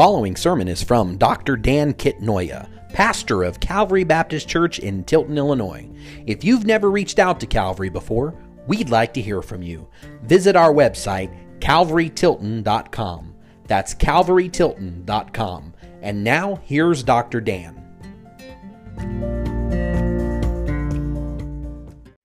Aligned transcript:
following 0.00 0.34
sermon 0.34 0.66
is 0.66 0.82
from 0.82 1.18
Dr. 1.18 1.58
Dan 1.58 1.92
Kitnoya, 1.92 2.66
pastor 2.94 3.42
of 3.42 3.60
Calvary 3.60 4.02
Baptist 4.02 4.48
Church 4.48 4.78
in 4.78 5.04
Tilton, 5.04 5.36
Illinois. 5.36 5.86
If 6.26 6.42
you've 6.42 6.64
never 6.64 6.90
reached 6.90 7.18
out 7.18 7.38
to 7.40 7.46
Calvary 7.46 7.90
before, 7.90 8.34
we'd 8.66 8.88
like 8.88 9.12
to 9.12 9.20
hear 9.20 9.42
from 9.42 9.60
you. 9.60 9.86
Visit 10.22 10.56
our 10.56 10.72
website, 10.72 11.30
calvarytilton.com. 11.58 13.34
That's 13.66 13.94
calvarytilton.com. 13.94 15.74
And 16.00 16.24
now, 16.24 16.62
here's 16.64 17.02
Dr. 17.02 17.42
Dan. 17.42 17.76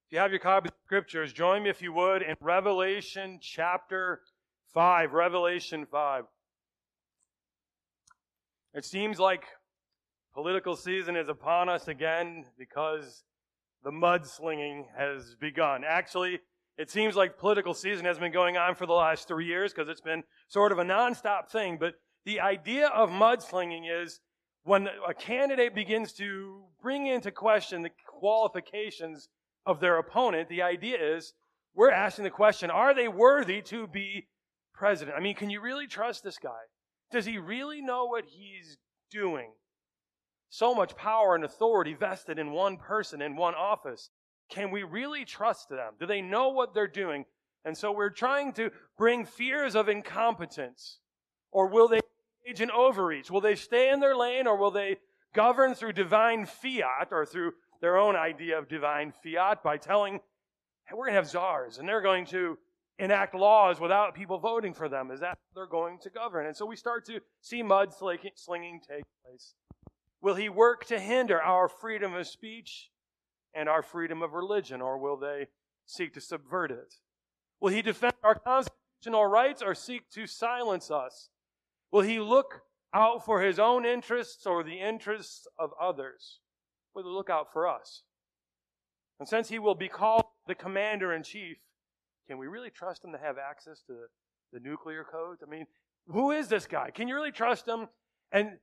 If 0.05 0.14
you 0.14 0.20
have 0.20 0.32
your 0.32 0.39
copy 0.39 0.70
of 0.70 0.76
scriptures, 0.86 1.34
join 1.34 1.64
me 1.64 1.71
if 1.71 1.82
you 1.82 1.92
would 1.92 2.21
in 2.21 2.38
Revelation 2.39 3.38
chapter 3.42 4.21
5. 4.73 5.12
Revelation 5.12 5.85
5. 5.91 6.23
It 8.75 8.84
seems 8.84 9.20
like 9.20 9.45
political 10.34 10.75
season 10.75 11.15
is 11.15 11.29
upon 11.29 11.70
us 11.70 11.88
again 11.88 12.43
because 12.57 13.23
the 13.85 13.91
mudslinging 13.91 14.84
has 14.98 15.38
begun. 15.39 15.85
Actually, 15.88 16.41
it 16.77 16.91
seems 16.91 17.15
like 17.15 17.38
political 17.38 17.73
season 17.73 18.03
has 18.03 18.20
been 18.20 18.34
going 18.34 18.57
on 18.57 18.75
for 18.75 18.85
the 18.85 18.91
last 18.91 19.29
three 19.29 19.45
years 19.45 19.71
because 19.71 19.88
it's 19.88 20.01
been 20.01 20.23
sort 20.49 20.73
of 20.73 20.79
a 20.79 20.84
nonstop 20.84 21.49
thing. 21.49 21.77
But 21.79 21.93
the 22.25 22.41
idea 22.41 22.88
of 22.88 23.09
mudslinging 23.09 23.84
is 23.89 24.20
when 24.63 24.89
a 25.07 25.13
candidate 25.13 25.73
begins 25.73 26.12
to 26.15 26.65
bring 26.81 27.07
into 27.07 27.31
question 27.31 27.81
the 27.81 27.91
qualifications 28.05 29.29
of 29.65 29.79
their 29.79 29.98
opponent, 29.99 30.49
the 30.49 30.63
idea 30.63 30.98
is 30.99 31.34
we're 31.73 31.91
asking 31.91 32.26
the 32.26 32.29
question, 32.29 32.70
are 32.70 32.93
they 32.93 33.07
worthy 33.07 33.62
to 33.62 33.87
be 33.87 34.27
president? 34.73 35.15
I 35.17 35.21
mean, 35.21 35.35
can 35.35 35.49
you 35.49 35.62
really 35.62 35.87
trust 35.87 36.26
this 36.26 36.37
guy? 36.37 36.51
Does 37.12 37.26
he 37.26 37.38
really 37.38 37.82
know 37.82 38.05
what 38.05 38.26
he's 38.26 38.77
doing? 39.12 39.52
So 40.49 40.74
much 40.74 40.96
power 40.96 41.35
and 41.35 41.43
authority 41.43 41.93
vested 41.93 42.40
in 42.40 42.52
one 42.52 42.77
person, 42.77 43.21
in 43.21 43.35
one 43.35 43.55
office. 43.55 44.10
Can 44.49 44.71
we 44.71 44.84
really 44.84 45.26
trust 45.26 45.70
them? 45.70 45.94
Do 45.99 46.05
they 46.05 46.21
know 46.21 46.49
what 46.49 46.74
they're 46.74 46.88
doing? 46.88 47.26
And 47.66 47.76
so 47.76 47.91
we're 47.91 48.12
trying 48.12 48.54
to 48.54 48.71
bring 48.98 49.26
fears 49.26 49.76
of 49.76 49.90
incompetence. 49.90 50.99
Or 51.52 51.68
will 51.68 51.88
they 51.88 51.99
engage 52.46 52.62
in 52.62 52.70
overreach? 52.71 53.32
Will 53.32 53.41
they 53.41 53.55
stay 53.55 53.91
in 53.91 53.99
their 53.99 54.16
lane 54.16 54.46
or 54.48 54.55
will 54.55 54.72
they 54.72 54.98
govern 55.34 55.74
through 55.74 55.94
divine 55.94 56.46
fiat 56.46 57.10
or 57.12 57.26
through 57.26 57.54
their 57.82 57.98
own 57.98 58.16
idea 58.16 58.57
of 58.57 58.68
divine 58.68 59.12
fiat 59.24 59.63
by 59.63 59.77
telling, 59.77 60.20
hey, 60.85 60.96
we're 60.96 61.05
going 61.05 61.13
to 61.13 61.20
have 61.20 61.29
czars 61.29 61.77
and 61.77 61.88
they're 61.88 62.01
going 62.01 62.26
to 62.27 62.57
enact 62.98 63.35
laws 63.35 63.79
without 63.79 64.16
people 64.16 64.38
voting 64.38 64.74
for 64.74 64.88
them. 64.88 65.12
Is 65.12 65.19
that 65.19 65.38
they're 65.53 65.66
going 65.68 66.00
to 66.00 66.09
govern? 66.09 66.46
And 66.46 66.56
so 66.56 66.66
we 66.66 66.75
start 66.75 67.06
to 67.06 67.19
see 67.41 67.62
mudslinging 67.62 68.79
take 68.88 69.03
place. 69.24 69.53
Will 70.22 70.35
he 70.35 70.50
work 70.50 70.85
to 70.88 71.00
hinder 71.00 71.41
our 71.41 71.68
freedom 71.68 72.13
of 72.13 72.28
speech 72.28 72.90
and 73.53 73.69
our 73.69 73.84
freedom 73.84 74.22
of 74.22 74.34
religion, 74.34 74.81
or 74.81 74.97
will 74.97 75.18
they 75.18 75.47
seek 75.85 76.13
to 76.13 76.22
subvert 76.22 76.72
it? 76.72 76.96
Will 77.59 77.72
he 77.72 77.81
defend 77.81 78.13
our 78.23 78.35
constitutional 78.35 79.25
rights 79.25 79.62
or 79.62 79.75
seek 79.75 80.09
to 80.12 80.28
silence 80.28 80.90
us? 80.90 81.29
Will 81.91 82.01
he 82.01 82.19
look 82.19 82.62
out 82.94 83.23
for 83.23 83.41
his 83.41 83.59
own 83.59 83.85
interests 83.85 84.46
or 84.46 84.63
the 84.63 84.79
interests 84.79 85.47
of 85.59 85.72
others? 85.79 86.40
Will 86.94 87.03
he 87.03 87.09
look 87.09 87.29
out 87.29 87.51
for 87.51 87.68
us? 87.68 88.03
And 89.19 89.28
since 89.29 89.50
he 89.50 89.59
will 89.59 89.75
be 89.75 89.88
called 89.88 90.25
the 90.47 90.56
commander 90.56 91.13
in 91.13 91.23
chief, 91.23 91.57
can 92.28 92.38
we 92.38 92.47
really 92.47 92.69
trust 92.69 93.03
him 93.03 93.12
to 93.12 93.18
have 93.18 93.38
access 93.38 93.81
to 93.88 93.94
the 94.51 94.59
nuclear 94.59 95.03
codes? 95.03 95.44
I 95.45 95.50
mean, 95.50 95.66
who 96.07 96.31
is 96.31 96.47
this 96.47 96.67
guy? 96.67 96.91
Can 96.91 97.07
you 97.07 97.16
really 97.16 97.31
trust 97.31 97.67
him? 97.67 97.88
And 98.31 98.57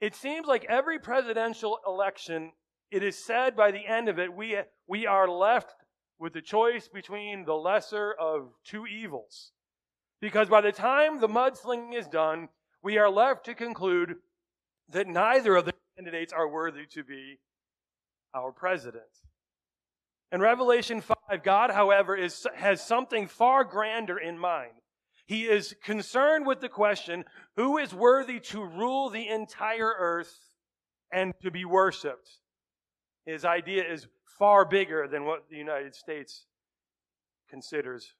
it 0.00 0.14
seems 0.14 0.46
like 0.46 0.66
every 0.68 0.98
presidential 0.98 1.78
election, 1.86 2.52
it 2.90 3.02
is 3.02 3.22
said 3.22 3.56
by 3.56 3.70
the 3.70 3.86
end 3.86 4.08
of 4.08 4.18
it, 4.18 4.32
we, 4.32 4.58
we 4.86 5.06
are 5.06 5.28
left 5.28 5.74
with 6.18 6.32
the 6.32 6.42
choice 6.42 6.88
between 6.88 7.44
the 7.44 7.54
lesser 7.54 8.12
of 8.12 8.52
two 8.64 8.86
evils. 8.86 9.52
Because 10.20 10.48
by 10.48 10.60
the 10.60 10.72
time 10.72 11.20
the 11.20 11.28
mudslinging 11.28 11.94
is 11.94 12.08
done, 12.08 12.48
we 12.82 12.98
are 12.98 13.10
left 13.10 13.44
to 13.44 13.54
conclude 13.54 14.16
that 14.90 15.06
neither 15.06 15.56
of 15.56 15.64
the 15.64 15.74
candidates 15.96 16.32
are 16.32 16.48
worthy 16.48 16.86
to 16.86 17.04
be 17.04 17.38
our 18.34 18.52
president. 18.52 19.04
In 20.30 20.40
Revelation 20.40 21.00
5, 21.00 21.16
God, 21.42 21.70
however, 21.70 22.14
is, 22.14 22.46
has 22.54 22.84
something 22.84 23.26
far 23.26 23.64
grander 23.64 24.18
in 24.18 24.38
mind. 24.38 24.72
He 25.26 25.44
is 25.44 25.74
concerned 25.82 26.46
with 26.46 26.60
the 26.60 26.68
question 26.68 27.24
who 27.56 27.78
is 27.78 27.94
worthy 27.94 28.40
to 28.40 28.64
rule 28.64 29.10
the 29.10 29.28
entire 29.28 29.94
earth 29.98 30.34
and 31.12 31.34
to 31.42 31.50
be 31.50 31.64
worshiped? 31.64 32.30
His 33.26 33.44
idea 33.44 33.90
is 33.90 34.06
far 34.38 34.64
bigger 34.64 35.08
than 35.08 35.24
what 35.24 35.48
the 35.50 35.56
United 35.56 35.94
States 35.94 36.46
considers. 37.48 38.14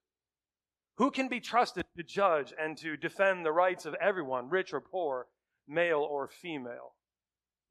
Who 0.97 1.11
can 1.11 1.29
be 1.29 1.41
trusted 1.41 1.85
to 1.97 2.03
judge 2.03 2.53
and 2.61 2.77
to 2.79 2.97
defend 2.97 3.45
the 3.45 3.53
rights 3.53 3.87
of 3.87 3.95
everyone, 3.95 4.49
rich 4.49 4.73
or 4.73 4.81
poor, 4.81 5.29
male 5.67 6.01
or 6.01 6.29
female? 6.29 6.95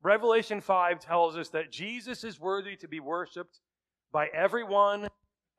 Revelation 0.02 0.62
5 0.62 1.00
tells 1.00 1.36
us 1.36 1.50
that 1.50 1.72
Jesus 1.72 2.24
is 2.24 2.40
worthy 2.40 2.76
to 2.78 2.88
be 2.88 3.00
worshiped 3.00 3.60
by 4.12 4.28
everyone, 4.28 5.08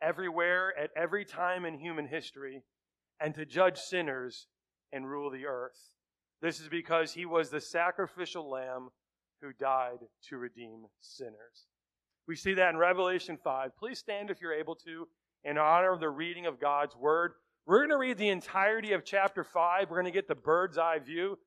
everywhere, 0.03 0.73
at 0.79 0.91
every 0.97 1.25
time 1.25 1.65
in 1.65 1.79
human 1.79 2.07
history, 2.07 2.63
and 3.21 3.35
to 3.35 3.45
judge 3.45 3.79
sinners 3.79 4.47
and 4.93 5.09
rule 5.09 5.31
the 5.31 5.47
earth. 5.47 5.91
This 6.41 6.61
is 6.61 6.69
because 6.69 7.13
he 7.13 7.27
was 7.27 7.51
the 7.51 7.61
sacrificial 7.61 8.49
lamb 8.49 8.91
who 9.43 9.53
died 9.53 9.99
to 10.29 10.37
redeem 10.37 10.87
sinners. 11.01 11.67
We 12.27 12.37
see 12.37 12.55
that 12.55 12.71
in 12.71 12.77
Revelation 12.77 13.39
5. 13.43 13.77
Please 13.77 13.99
stand 13.99 14.31
if 14.31 14.41
you're 14.41 14.53
able 14.53 14.77
to 14.77 15.09
in 15.45 15.59
honor 15.59 15.93
of 15.93 16.01
the 16.01 16.11
reading 16.11 16.47
of 16.47 16.61
God's 16.61 16.97
word. 16.97 17.33
We're 17.67 17.79
going 17.79 17.91
to 17.91 17.99
read 17.99 18.19
the 18.19 18.29
entirety 18.29 18.93
of 18.93 19.05
chapter 19.05 19.45
5. 19.45 19.91
We're 19.91 19.97
going 19.97 20.13
to 20.13 20.17
get 20.17 20.29
the 20.29 20.35
bird's 20.35 20.79
eye 20.79 20.99
view. 20.99 21.39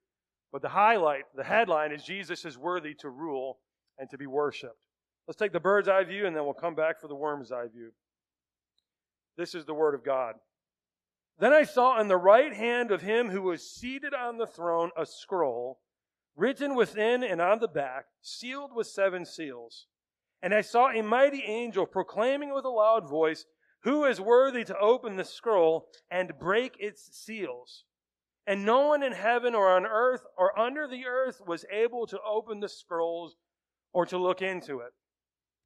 But 0.51 0.61
the 0.61 0.69
highlight, 0.69 1.23
the 1.35 1.43
headline 1.43 1.91
is 1.91 2.03
Jesus 2.03 2.45
is 2.45 2.57
worthy 2.57 2.93
to 2.95 3.09
rule 3.09 3.59
and 3.97 4.09
to 4.09 4.17
be 4.17 4.27
worshiped. 4.27 4.75
Let's 5.27 5.37
take 5.37 5.53
the 5.53 5.59
bird's 5.59 5.87
eye 5.87 6.03
view 6.03 6.25
and 6.25 6.35
then 6.35 6.43
we'll 6.43 6.53
come 6.53 6.75
back 6.75 6.99
for 6.99 7.07
the 7.07 7.15
worm's 7.15 7.51
eye 7.51 7.67
view. 7.67 7.91
This 9.37 9.55
is 9.55 9.65
the 9.65 9.73
Word 9.73 9.95
of 9.95 10.03
God. 10.03 10.35
Then 11.39 11.53
I 11.53 11.63
saw 11.63 11.99
in 11.99 12.07
the 12.07 12.17
right 12.17 12.53
hand 12.53 12.91
of 12.91 13.01
him 13.01 13.29
who 13.29 13.41
was 13.41 13.67
seated 13.67 14.13
on 14.13 14.37
the 14.37 14.45
throne 14.45 14.91
a 14.95 15.05
scroll, 15.05 15.79
written 16.35 16.75
within 16.75 17.23
and 17.23 17.41
on 17.41 17.59
the 17.59 17.67
back, 17.67 18.05
sealed 18.21 18.75
with 18.75 18.87
seven 18.87 19.25
seals. 19.25 19.87
And 20.43 20.53
I 20.53 20.61
saw 20.61 20.89
a 20.89 21.01
mighty 21.01 21.43
angel 21.43 21.85
proclaiming 21.85 22.53
with 22.53 22.65
a 22.65 22.69
loud 22.69 23.09
voice, 23.09 23.45
Who 23.83 24.05
is 24.05 24.21
worthy 24.21 24.63
to 24.65 24.77
open 24.77 25.15
the 25.15 25.23
scroll 25.23 25.87
and 26.09 26.37
break 26.39 26.75
its 26.79 27.09
seals? 27.11 27.85
And 28.45 28.65
no 28.65 28.87
one 28.87 29.01
in 29.01 29.13
heaven 29.13 29.55
or 29.55 29.69
on 29.69 29.85
earth 29.85 30.25
or 30.37 30.57
under 30.59 30.87
the 30.87 31.05
earth 31.05 31.41
was 31.45 31.65
able 31.71 32.05
to 32.07 32.19
open 32.21 32.59
the 32.59 32.69
scrolls 32.69 33.35
or 33.93 34.05
to 34.07 34.17
look 34.17 34.41
into 34.41 34.79
it. 34.79 34.93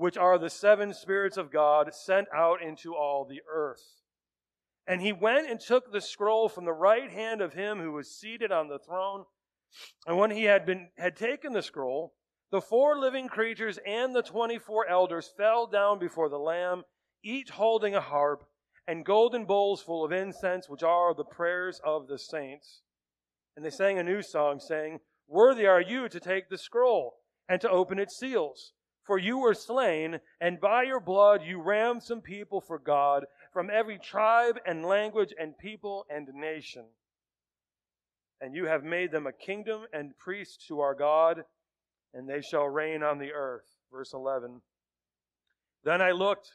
which 0.00 0.16
are 0.16 0.38
the 0.38 0.48
seven 0.48 0.94
spirits 0.94 1.36
of 1.36 1.52
God 1.52 1.92
sent 1.92 2.26
out 2.34 2.62
into 2.62 2.94
all 2.94 3.26
the 3.28 3.42
earth. 3.52 4.00
And 4.86 5.02
he 5.02 5.12
went 5.12 5.50
and 5.50 5.60
took 5.60 5.92
the 5.92 6.00
scroll 6.00 6.48
from 6.48 6.64
the 6.64 6.72
right 6.72 7.10
hand 7.10 7.42
of 7.42 7.52
him 7.52 7.80
who 7.80 7.92
was 7.92 8.10
seated 8.10 8.50
on 8.50 8.68
the 8.68 8.78
throne. 8.78 9.24
And 10.06 10.16
when 10.16 10.30
he 10.30 10.44
had 10.44 10.64
been 10.64 10.88
had 10.96 11.16
taken 11.16 11.52
the 11.52 11.60
scroll, 11.60 12.14
the 12.50 12.62
four 12.62 12.98
living 12.98 13.28
creatures 13.28 13.78
and 13.86 14.16
the 14.16 14.22
twenty-four 14.22 14.88
elders 14.88 15.30
fell 15.36 15.66
down 15.66 15.98
before 15.98 16.30
the 16.30 16.38
Lamb, 16.38 16.84
each 17.22 17.50
holding 17.50 17.94
a 17.94 18.00
harp 18.00 18.44
and 18.88 19.04
golden 19.04 19.44
bowls 19.44 19.82
full 19.82 20.02
of 20.02 20.12
incense, 20.12 20.66
which 20.66 20.82
are 20.82 21.14
the 21.14 21.24
prayers 21.24 21.78
of 21.84 22.08
the 22.08 22.18
saints. 22.18 22.80
And 23.54 23.62
they 23.62 23.70
sang 23.70 23.98
a 23.98 24.02
new 24.02 24.22
song, 24.22 24.60
saying, 24.60 25.00
Worthy 25.28 25.66
are 25.66 25.82
you 25.82 26.08
to 26.08 26.18
take 26.18 26.48
the 26.48 26.56
scroll 26.56 27.18
and 27.46 27.60
to 27.60 27.68
open 27.68 27.98
its 27.98 28.18
seals. 28.18 28.72
For 29.10 29.18
you 29.18 29.38
were 29.38 29.54
slain, 29.54 30.20
and 30.40 30.60
by 30.60 30.84
your 30.84 31.00
blood 31.00 31.42
you 31.42 31.60
ransomed 31.60 32.22
people 32.22 32.60
for 32.60 32.78
God 32.78 33.26
from 33.52 33.68
every 33.68 33.98
tribe 33.98 34.60
and 34.64 34.86
language 34.86 35.34
and 35.36 35.58
people 35.58 36.06
and 36.08 36.28
nation. 36.32 36.84
and 38.40 38.54
you 38.54 38.66
have 38.66 38.84
made 38.84 39.10
them 39.10 39.26
a 39.26 39.32
kingdom 39.32 39.86
and 39.92 40.16
priests 40.16 40.64
to 40.68 40.78
our 40.78 40.94
God, 40.94 41.44
and 42.14 42.28
they 42.28 42.40
shall 42.40 42.68
reign 42.68 43.02
on 43.02 43.18
the 43.18 43.32
earth. 43.32 43.66
Verse 43.90 44.12
11. 44.12 44.62
Then 45.82 46.00
I 46.00 46.12
looked, 46.12 46.52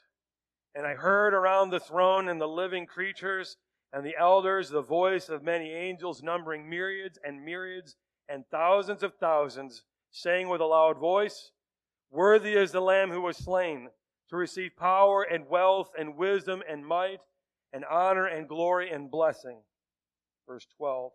and 0.74 0.88
I 0.88 0.94
heard 0.94 1.34
around 1.34 1.72
the 1.72 1.82
throne 1.82 2.30
and 2.30 2.40
the 2.40 2.48
living 2.48 2.86
creatures 2.86 3.58
and 3.92 4.06
the 4.06 4.16
elders 4.18 4.70
the 4.70 4.82
voice 4.82 5.28
of 5.28 5.44
many 5.44 5.72
angels, 5.74 6.24
numbering 6.24 6.70
myriads 6.70 7.20
and 7.22 7.44
myriads 7.44 7.98
and 8.30 8.46
thousands 8.50 9.04
of 9.04 9.14
thousands, 9.16 9.84
saying 10.10 10.48
with 10.48 10.62
a 10.62 10.66
loud 10.66 10.98
voice, 10.98 11.52
Worthy 12.16 12.54
is 12.54 12.72
the 12.72 12.80
Lamb 12.80 13.12
who 13.12 13.20
was 13.20 13.36
slain 13.36 13.90
to 14.30 14.38
receive 14.38 14.78
power 14.78 15.24
and 15.24 15.50
wealth 15.50 15.92
and 16.00 16.16
wisdom 16.16 16.64
and 16.66 16.86
might 16.86 17.20
and 17.74 17.84
honor 17.84 18.26
and 18.26 18.48
glory 18.48 18.90
and 18.90 19.12
blessing. 19.12 19.64
Verse 20.48 20.66
12. 20.78 21.12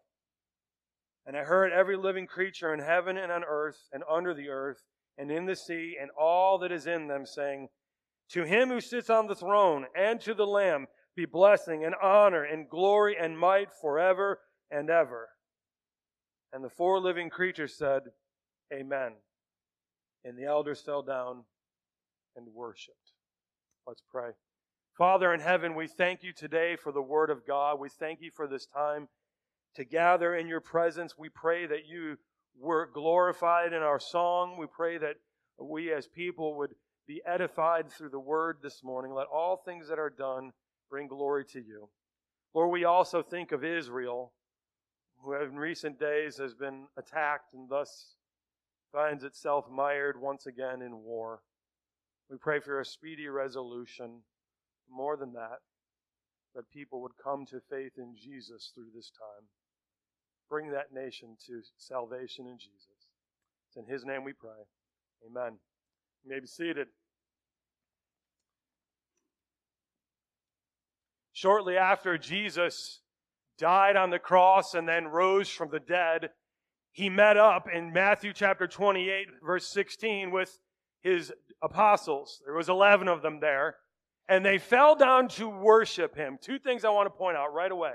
And 1.25 1.38
I 1.38 1.44
heard 1.44 1.73
every 1.73 1.97
living 1.97 2.26
creature 2.26 2.75
in 2.75 2.81
heaven 2.81 3.17
and 3.17 3.32
on 3.32 3.44
earth 3.44 3.88
and 3.94 4.02
under 4.11 4.35
the 4.35 4.50
earth 4.50 4.82
and 5.17 5.31
in 5.31 5.47
the 5.47 5.56
sea 5.56 5.97
and 5.99 6.11
all 6.20 6.58
that 6.58 6.70
is 6.70 6.87
in 6.87 7.08
them 7.08 7.25
saying, 7.25 7.69
To 8.32 8.44
him 8.44 8.69
who 8.69 8.82
sits 8.82 9.08
on 9.08 9.26
the 9.26 9.35
throne 9.35 9.87
and 9.97 10.20
to 10.20 10.35
the 10.35 10.47
Lamb 10.47 10.87
be 11.17 11.25
blessing 11.25 11.82
and 11.82 11.94
honor 12.02 12.44
and 12.44 12.69
glory 12.69 13.17
and 13.19 13.38
might 13.38 13.69
forever 13.81 14.41
and 14.70 14.91
ever. 14.91 15.31
And 16.52 16.62
the 16.62 16.69
four 16.69 17.00
living 17.00 17.31
creatures 17.31 17.75
said, 17.75 18.02
Amen. 18.70 19.12
And 20.25 20.37
the 20.37 20.45
elders 20.45 20.81
fell 20.81 21.03
down 21.03 21.45
and 22.37 22.47
worshiped. 22.55 23.13
Let's 23.87 24.03
pray. 24.11 24.31
Father 24.97 25.33
in 25.33 25.41
heaven, 25.41 25.75
we 25.75 25.87
thank 25.87 26.23
you 26.23 26.33
today 26.33 26.77
for 26.77 26.93
the 26.93 27.03
word 27.03 27.31
of 27.31 27.47
God. 27.47 27.81
We 27.81 27.89
thank 27.89 28.21
you 28.21 28.31
for 28.31 28.47
this 28.47 28.67
time 28.67 29.09
to 29.77 29.85
gather 29.85 30.35
in 30.35 30.47
your 30.47 30.61
presence. 30.61 31.17
We 31.17 31.29
pray 31.31 31.67
that 31.67 31.87
you 31.89 32.19
were 32.59 32.91
glorified 32.93 33.73
in 33.73 33.83
our 33.83 34.01
song. 34.01 34.59
We 34.59 34.67
pray 34.67 34.99
that 34.99 35.17
we 35.59 35.93
as 35.93 36.07
people 36.07 36.57
would 36.59 36.75
be 37.07 37.23
edified 37.27 37.91
through 37.91 38.11
the 38.11 38.21
word 38.21 38.59
this 38.63 38.83
morning. 38.85 39.13
Let 39.13 39.27
all 39.27 39.57
things 39.57 39.89
that 39.89 39.99
are 39.99 40.11
done 40.11 40.53
bring 40.91 41.09
glory 41.09 41.45
to 41.53 41.61
you. 41.61 41.89
Lord, 42.53 42.71
we 42.71 42.85
also 42.85 43.23
think 43.23 43.53
of 43.53 43.65
Israel, 43.65 44.33
who 45.23 45.35
in 45.35 45.57
recent 45.57 45.99
days 45.99 46.37
has 46.39 46.55
been 46.55 46.87
attacked 46.97 47.55
and 47.55 47.69
thus 47.69 48.17
finds 48.93 49.25
itself 49.25 49.67
mired 49.71 50.21
once 50.21 50.47
again 50.47 50.83
in 50.83 51.03
war. 51.03 51.41
We 52.29 52.37
pray 52.39 52.61
for 52.61 52.81
a 52.81 52.85
speedy 52.85 53.29
resolution. 53.29 54.23
More 54.91 55.17
than 55.17 55.33
that, 55.35 55.59
that 56.55 56.71
people 56.71 57.01
would 57.03 57.13
come 57.23 57.47
to 57.47 57.61
faith 57.71 57.93
in 57.97 58.17
Jesus 58.17 58.73
through 58.75 58.89
this 58.95 59.11
time. 59.11 59.47
Bring 60.49 60.71
that 60.73 60.93
nation 60.93 61.37
to 61.47 61.63
salvation 61.79 62.47
in 62.47 62.59
Jesus. 62.59 63.07
It's 63.69 63.77
in 63.77 63.87
His 63.87 64.05
name 64.05 64.25
we 64.25 64.33
pray. 64.33 64.51
Amen. 65.27 65.59
You 66.25 66.31
may 66.31 66.41
be 66.41 66.47
seated. 66.47 66.89
Shortly 71.33 71.77
after 71.77 72.19
Jesus 72.19 73.01
died 73.57 73.97
on 73.97 74.11
the 74.11 74.19
cross 74.19 74.75
and 74.75 74.89
then 74.89 75.07
rose 75.07 75.49
from 75.49 75.71
the 75.71 75.81
dead, 75.81 76.31
he 76.93 77.09
met 77.09 77.37
up 77.37 77.69
in 77.73 77.93
Matthew 77.93 78.33
chapter 78.33 78.67
28, 78.67 79.29
verse 79.45 79.67
16, 79.69 80.31
with 80.31 80.59
his 81.03 81.33
apostles. 81.63 82.43
There 82.45 82.55
was 82.55 82.69
11 82.69 83.09
of 83.09 83.23
them 83.23 83.41
there. 83.41 83.77
And 84.29 84.45
they 84.45 84.59
fell 84.59 84.95
down 84.95 85.29
to 85.29 85.49
worship 85.49 86.17
him. 86.17 86.39
Two 86.41 86.59
things 86.59 86.85
I 86.85 86.91
want 86.91 87.07
to 87.07 87.11
point 87.11 87.37
out 87.37 87.53
right 87.53 87.71
away. 87.71 87.95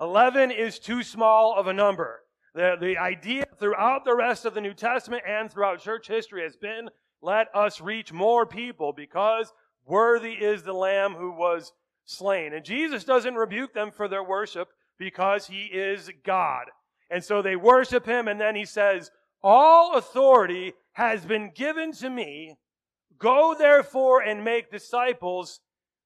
11 0.00 0.50
is 0.50 0.78
too 0.78 1.02
small 1.02 1.54
of 1.56 1.66
a 1.66 1.72
number. 1.72 2.20
The, 2.54 2.76
the 2.80 2.96
idea 2.96 3.46
throughout 3.58 4.04
the 4.04 4.14
rest 4.14 4.44
of 4.44 4.54
the 4.54 4.60
New 4.60 4.74
Testament 4.74 5.22
and 5.26 5.50
throughout 5.50 5.80
church 5.80 6.08
history 6.08 6.42
has 6.42 6.56
been 6.56 6.88
let 7.20 7.48
us 7.54 7.80
reach 7.80 8.12
more 8.12 8.46
people 8.46 8.92
because 8.92 9.52
worthy 9.84 10.32
is 10.32 10.62
the 10.62 10.72
Lamb 10.72 11.14
who 11.14 11.32
was 11.32 11.72
slain. 12.04 12.54
And 12.54 12.64
Jesus 12.64 13.04
doesn't 13.04 13.34
rebuke 13.34 13.74
them 13.74 13.90
for 13.90 14.08
their 14.08 14.22
worship 14.22 14.68
because 14.98 15.46
he 15.46 15.64
is 15.64 16.10
God. 16.24 16.66
And 17.10 17.24
so 17.24 17.42
they 17.42 17.56
worship 17.56 18.06
him, 18.06 18.28
and 18.28 18.40
then 18.40 18.54
he 18.54 18.64
says, 18.64 19.10
All 19.42 19.96
authority 19.96 20.74
has 20.92 21.24
been 21.24 21.50
given 21.54 21.92
to 21.92 22.10
me. 22.10 22.56
Go 23.18 23.54
therefore 23.58 24.20
and 24.20 24.44
make 24.44 24.70
disciples 24.70 25.60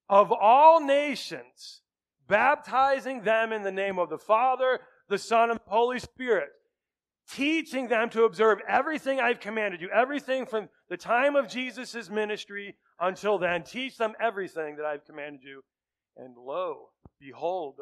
of 0.09 0.33
all 0.33 0.81
nations, 0.81 1.83
baptizing 2.29 3.23
them 3.23 3.53
in 3.53 3.63
the 3.63 3.73
name 3.73 3.99
of 3.99 4.11
the 4.11 4.19
Father, 4.19 4.81
the 5.09 5.19
Son, 5.19 5.51
and 5.51 5.59
the 5.59 5.71
Holy 5.71 5.99
Spirit, 5.99 6.51
teaching 7.31 7.89
them 7.89 8.09
to 8.11 8.25
observe 8.25 8.59
everything 8.69 9.21
I've 9.21 9.41
commanded 9.41 9.81
you, 9.81 9.91
everything 9.91 10.47
from 10.47 10.69
the 10.89 10.97
time 10.97 11.37
of 11.37 11.49
Jesus' 11.49 12.09
ministry 12.11 12.77
until 13.01 13.39
then. 13.39 13.63
Teach 13.63 13.97
them 13.97 14.15
everything 14.21 14.77
that 14.77 14.87
I've 14.87 15.05
commanded 15.05 15.43
you. 15.43 15.63
And 16.17 16.37
lo, 16.37 16.91
behold, 17.21 17.81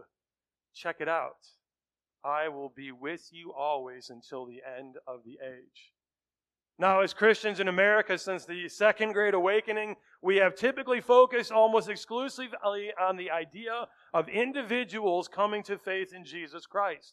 check 0.75 0.97
it 1.01 1.09
out. 1.09 1.37
I 2.25 2.49
will 2.49 2.73
be 2.75 2.93
with 2.93 3.29
you 3.33 3.53
always 3.53 4.11
until 4.11 4.47
the 4.47 4.61
end 4.79 4.97
of 5.07 5.25
the 5.25 5.39
age. 5.45 5.93
Now, 6.79 7.01
as 7.01 7.13
Christians 7.13 7.61
in 7.61 7.69
America, 7.69 8.17
since 8.17 8.47
the 8.47 8.69
Second 8.69 9.13
Great 9.13 9.35
Awakening, 9.35 9.97
we 10.23 10.37
have 10.37 10.55
typically 10.55 11.01
focused 11.03 11.53
almost 11.53 11.91
exclusively 11.91 12.91
on 12.99 13.17
the 13.19 13.31
idea 13.31 13.87
of 14.15 14.29
individuals 14.31 15.29
coming 15.29 15.63
to 15.65 15.77
faith 15.77 16.15
in 16.15 16.25
Jesus 16.25 16.65
Christ. 16.65 17.13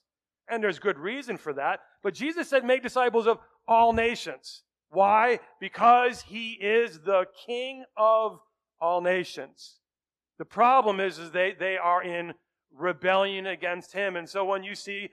And 0.49 0.63
there's 0.63 0.79
good 0.79 0.97
reason 0.97 1.37
for 1.37 1.51
that. 1.53 1.81
But 2.01 2.13
Jesus 2.13 2.49
said, 2.49 2.63
make 2.63 2.81
disciples 2.81 3.27
of 3.27 3.39
all 3.67 3.91
nations. 3.91 4.63
Why? 4.89 5.39
Because 5.59 6.21
he 6.21 6.51
is 6.53 6.99
the 6.99 7.25
King 7.45 7.83
of 7.97 8.39
all 8.79 9.01
nations. 9.01 9.79
The 10.39 10.45
problem 10.45 11.01
is, 11.01 11.19
is 11.19 11.31
they, 11.31 11.53
they 11.59 11.75
are 11.77 12.01
in 12.01 12.33
rebellion 12.77 13.47
against 13.47 13.93
him. 13.93 14.15
And 14.15 14.27
so 14.27 14.45
when 14.45 14.63
you 14.63 14.75
see 14.75 15.09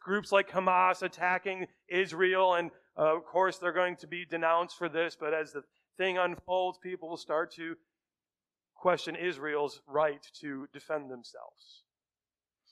groups 0.00 0.32
like 0.32 0.50
Hamas 0.50 1.02
attacking 1.02 1.66
Israel, 1.88 2.54
and 2.54 2.70
uh, 2.96 3.16
of 3.16 3.24
course 3.24 3.58
they're 3.58 3.72
going 3.72 3.96
to 3.96 4.06
be 4.06 4.24
denounced 4.24 4.76
for 4.76 4.88
this, 4.88 5.16
but 5.18 5.34
as 5.34 5.52
the 5.52 5.62
thing 5.96 6.18
unfolds, 6.18 6.78
people 6.78 7.08
will 7.08 7.16
start 7.16 7.52
to 7.54 7.76
question 8.74 9.16
Israel's 9.16 9.80
right 9.86 10.24
to 10.40 10.68
defend 10.72 11.10
themselves. 11.10 11.82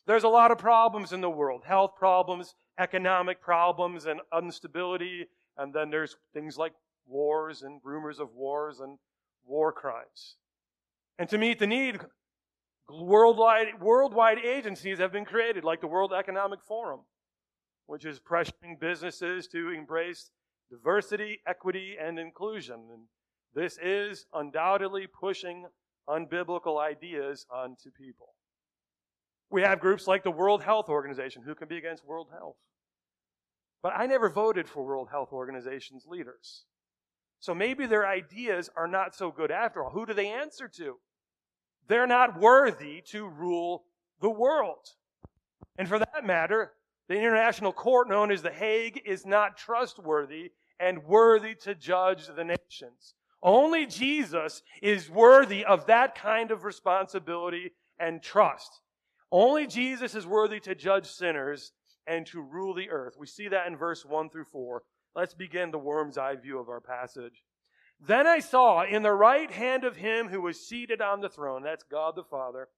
There's 0.06 0.25
a 0.25 0.29
lot 0.29 0.52
of 0.52 0.59
problems 0.59 1.12
in 1.12 1.20
the 1.20 1.30
world 1.30 1.62
health 1.66 1.97
problems, 1.97 2.54
economic 2.78 3.42
problems, 3.42 4.07
and 4.07 4.21
instability. 4.37 5.26
And 5.59 5.75
then 5.75 5.90
there's 5.90 6.16
things 6.33 6.57
like 6.57 6.73
wars 7.07 7.62
and 7.62 7.80
rumors 7.83 8.21
of 8.21 8.33
wars 8.35 8.80
and 8.80 8.99
war 9.45 9.73
crimes. 9.73 10.37
And 11.19 11.28
to 11.30 11.38
meet 11.38 11.59
the 11.59 11.66
need, 11.66 11.99
worldwide, 12.88 13.81
worldwide 13.81 14.38
agencies 14.38 14.99
have 14.99 15.12
been 15.12 15.25
created, 15.25 15.64
like 15.64 15.81
the 15.81 15.87
World 15.87 16.12
Economic 16.12 16.61
Forum, 16.62 17.00
which 17.87 18.05
is 18.05 18.21
pressuring 18.21 18.78
businesses 18.81 19.47
to 19.49 19.71
embrace 19.71 20.31
diversity, 20.71 21.40
equity, 21.47 21.97
and 22.00 22.19
inclusion. 22.19 22.88
And 22.93 23.02
this 23.55 23.78
is 23.83 24.26
undoubtedly 24.33 25.07
pushing 25.07 25.66
unbiblical 26.09 26.81
ideas 26.81 27.47
onto 27.50 27.90
people. 27.90 28.35
We 29.50 29.62
have 29.62 29.81
groups 29.81 30.07
like 30.07 30.25
the 30.25 30.31
World 30.31 30.62
Health 30.62 30.88
Organization. 30.88 31.43
Who 31.43 31.55
can 31.55 31.69
be 31.69 31.78
against 31.78 32.05
World 32.05 32.28
Health? 32.33 32.57
But 33.83 33.93
I 33.97 34.07
never 34.07 34.28
voted 34.28 34.69
for 34.69 34.85
World 34.85 35.09
Health 35.11 35.33
Organization's 35.33 36.07
leaders. 36.07 36.64
So 37.38 37.55
maybe 37.55 37.87
their 37.87 38.07
ideas 38.07 38.69
are 38.76 38.88
not 38.88 39.14
so 39.14 39.31
good 39.31 39.50
after 39.50 39.85
all. 39.85 39.90
Who 39.90 40.07
do 40.07 40.14
they 40.14 40.28
answer 40.28 40.69
to? 40.76 40.97
They're 41.88 42.07
not 42.07 42.40
worthy 42.40 43.02
to 43.09 43.28
rule 43.28 43.85
the 44.21 44.31
world. 44.31 44.95
And 45.78 45.88
for 45.88 45.99
that 45.99 46.25
matter, 46.25 46.73
the 47.09 47.16
international 47.16 47.73
court 47.73 48.09
known 48.09 48.31
as 48.31 48.43
The 48.43 48.50
Hague 48.50 49.02
is 49.05 49.26
not 49.26 49.57
trustworthy 49.57 50.52
and 50.81 51.05
worthy 51.05 51.55
to 51.57 51.75
judge 51.75 52.26
the 52.26 52.45
nations. 52.45 53.14
Only 53.43 53.87
Jesus 53.87 54.62
is 54.83 55.11
worthy 55.11 55.64
of 55.64 55.87
that 55.87 56.14
kind 56.14 56.50
of 56.50 56.64
responsibility 56.64 57.73
and 57.99 58.23
trust. 58.23 58.81
Only 59.31 59.66
Jesus 59.66 60.14
is 60.14 60.26
worthy 60.26 60.61
to 60.61 60.75
judge 60.75 61.07
sinners 61.07 61.73
and 62.07 62.26
to 62.26 62.40
rule 62.40 62.75
the 62.75 62.90
earth. 62.90 63.14
We 63.19 63.26
see 63.26 63.49
that 63.49 63.66
in 63.66 63.76
verse 63.76 64.05
1 64.05 64.31
through 64.31 64.45
4. 64.45 64.83
Let's 65.14 65.35
begin 65.35 65.71
the 65.71 65.78
worm's 65.78 66.19
eye 66.19 66.37
view 66.37 66.59
of 66.59 66.69
our 66.69 66.81
passage. 66.81 67.43
Then 68.00 68.26
I 68.26 68.41
saw 68.41 68.85
in 68.85 69.03
the 69.03 69.12
right 69.12 69.50
hand 69.50 69.85
of 69.85 69.97
him 69.97 70.29
who 70.29 70.43
was 70.43 70.61
seated 70.61 71.00
on 71.00 71.21
the 71.21 71.29
throne, 71.29 71.62
that's 71.62 71.85
God 71.85 72.15
the 72.15 72.25
Father, 72.25 72.69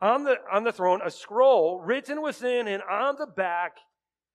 on 0.00 0.24
the, 0.24 0.36
on 0.50 0.64
the 0.64 0.72
throne, 0.72 1.00
a 1.04 1.10
scroll 1.10 1.80
written 1.80 2.22
within 2.22 2.68
and 2.68 2.82
on 2.82 3.16
the 3.18 3.26
back, 3.26 3.78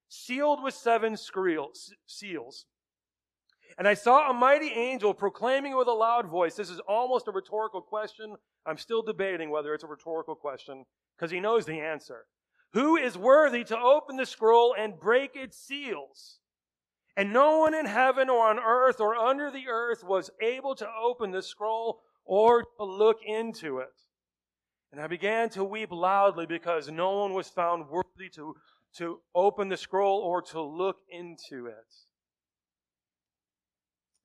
sealed 0.10 0.62
with 0.62 0.74
seven 0.74 1.18
seals. 2.06 2.66
And 3.78 3.88
I 3.88 3.94
saw 3.94 4.30
a 4.30 4.34
mighty 4.34 4.70
angel 4.70 5.14
proclaiming 5.14 5.76
with 5.76 5.88
a 5.88 5.94
loud 5.94 6.28
voice. 6.28 6.56
This 6.56 6.70
is 6.70 6.80
almost 6.88 7.28
a 7.28 7.32
rhetorical 7.32 7.82
question. 7.82 8.36
I'm 8.66 8.78
still 8.78 9.02
debating 9.02 9.50
whether 9.50 9.74
it's 9.74 9.84
a 9.84 9.88
rhetorical 9.88 10.36
question 10.36 10.86
because 11.18 11.32
he 11.32 11.40
knows 11.40 11.66
the 11.66 11.80
answer. 11.80 12.26
Who 12.74 12.98
is 12.98 13.18
worthy 13.18 13.64
to 13.66 13.78
open 13.78 14.18
the 14.18 14.26
scroll 14.26 14.76
and 14.78 15.00
break 15.00 15.36
its 15.36 15.58
seals? 15.58 16.40
And 17.18 17.32
no 17.32 17.60
one 17.60 17.74
in 17.74 17.86
heaven 17.86 18.30
or 18.30 18.48
on 18.48 18.60
earth 18.60 19.00
or 19.00 19.16
under 19.16 19.50
the 19.50 19.68
earth 19.70 20.04
was 20.04 20.30
able 20.42 20.76
to 20.76 20.88
open 21.02 21.32
the 21.32 21.42
scroll 21.42 22.02
or 22.26 22.64
to 22.64 22.84
look 22.84 23.20
into 23.26 23.80
it. 23.80 23.94
And 24.92 25.02
I 25.02 25.08
began 25.08 25.50
to 25.52 25.64
weep 25.64 25.92
loudly 25.92 26.46
because 26.46 26.90
no 26.90 27.20
one 27.20 27.34
was 27.34 27.48
found 27.48 27.90
worthy 27.90 28.30
to, 28.36 28.56
to 28.98 29.20
open 29.34 29.70
the 29.70 29.78
scroll 29.78 30.20
or 30.20 30.42
to 30.44 30.62
look 30.62 30.98
into 31.10 31.68
it. 31.68 31.94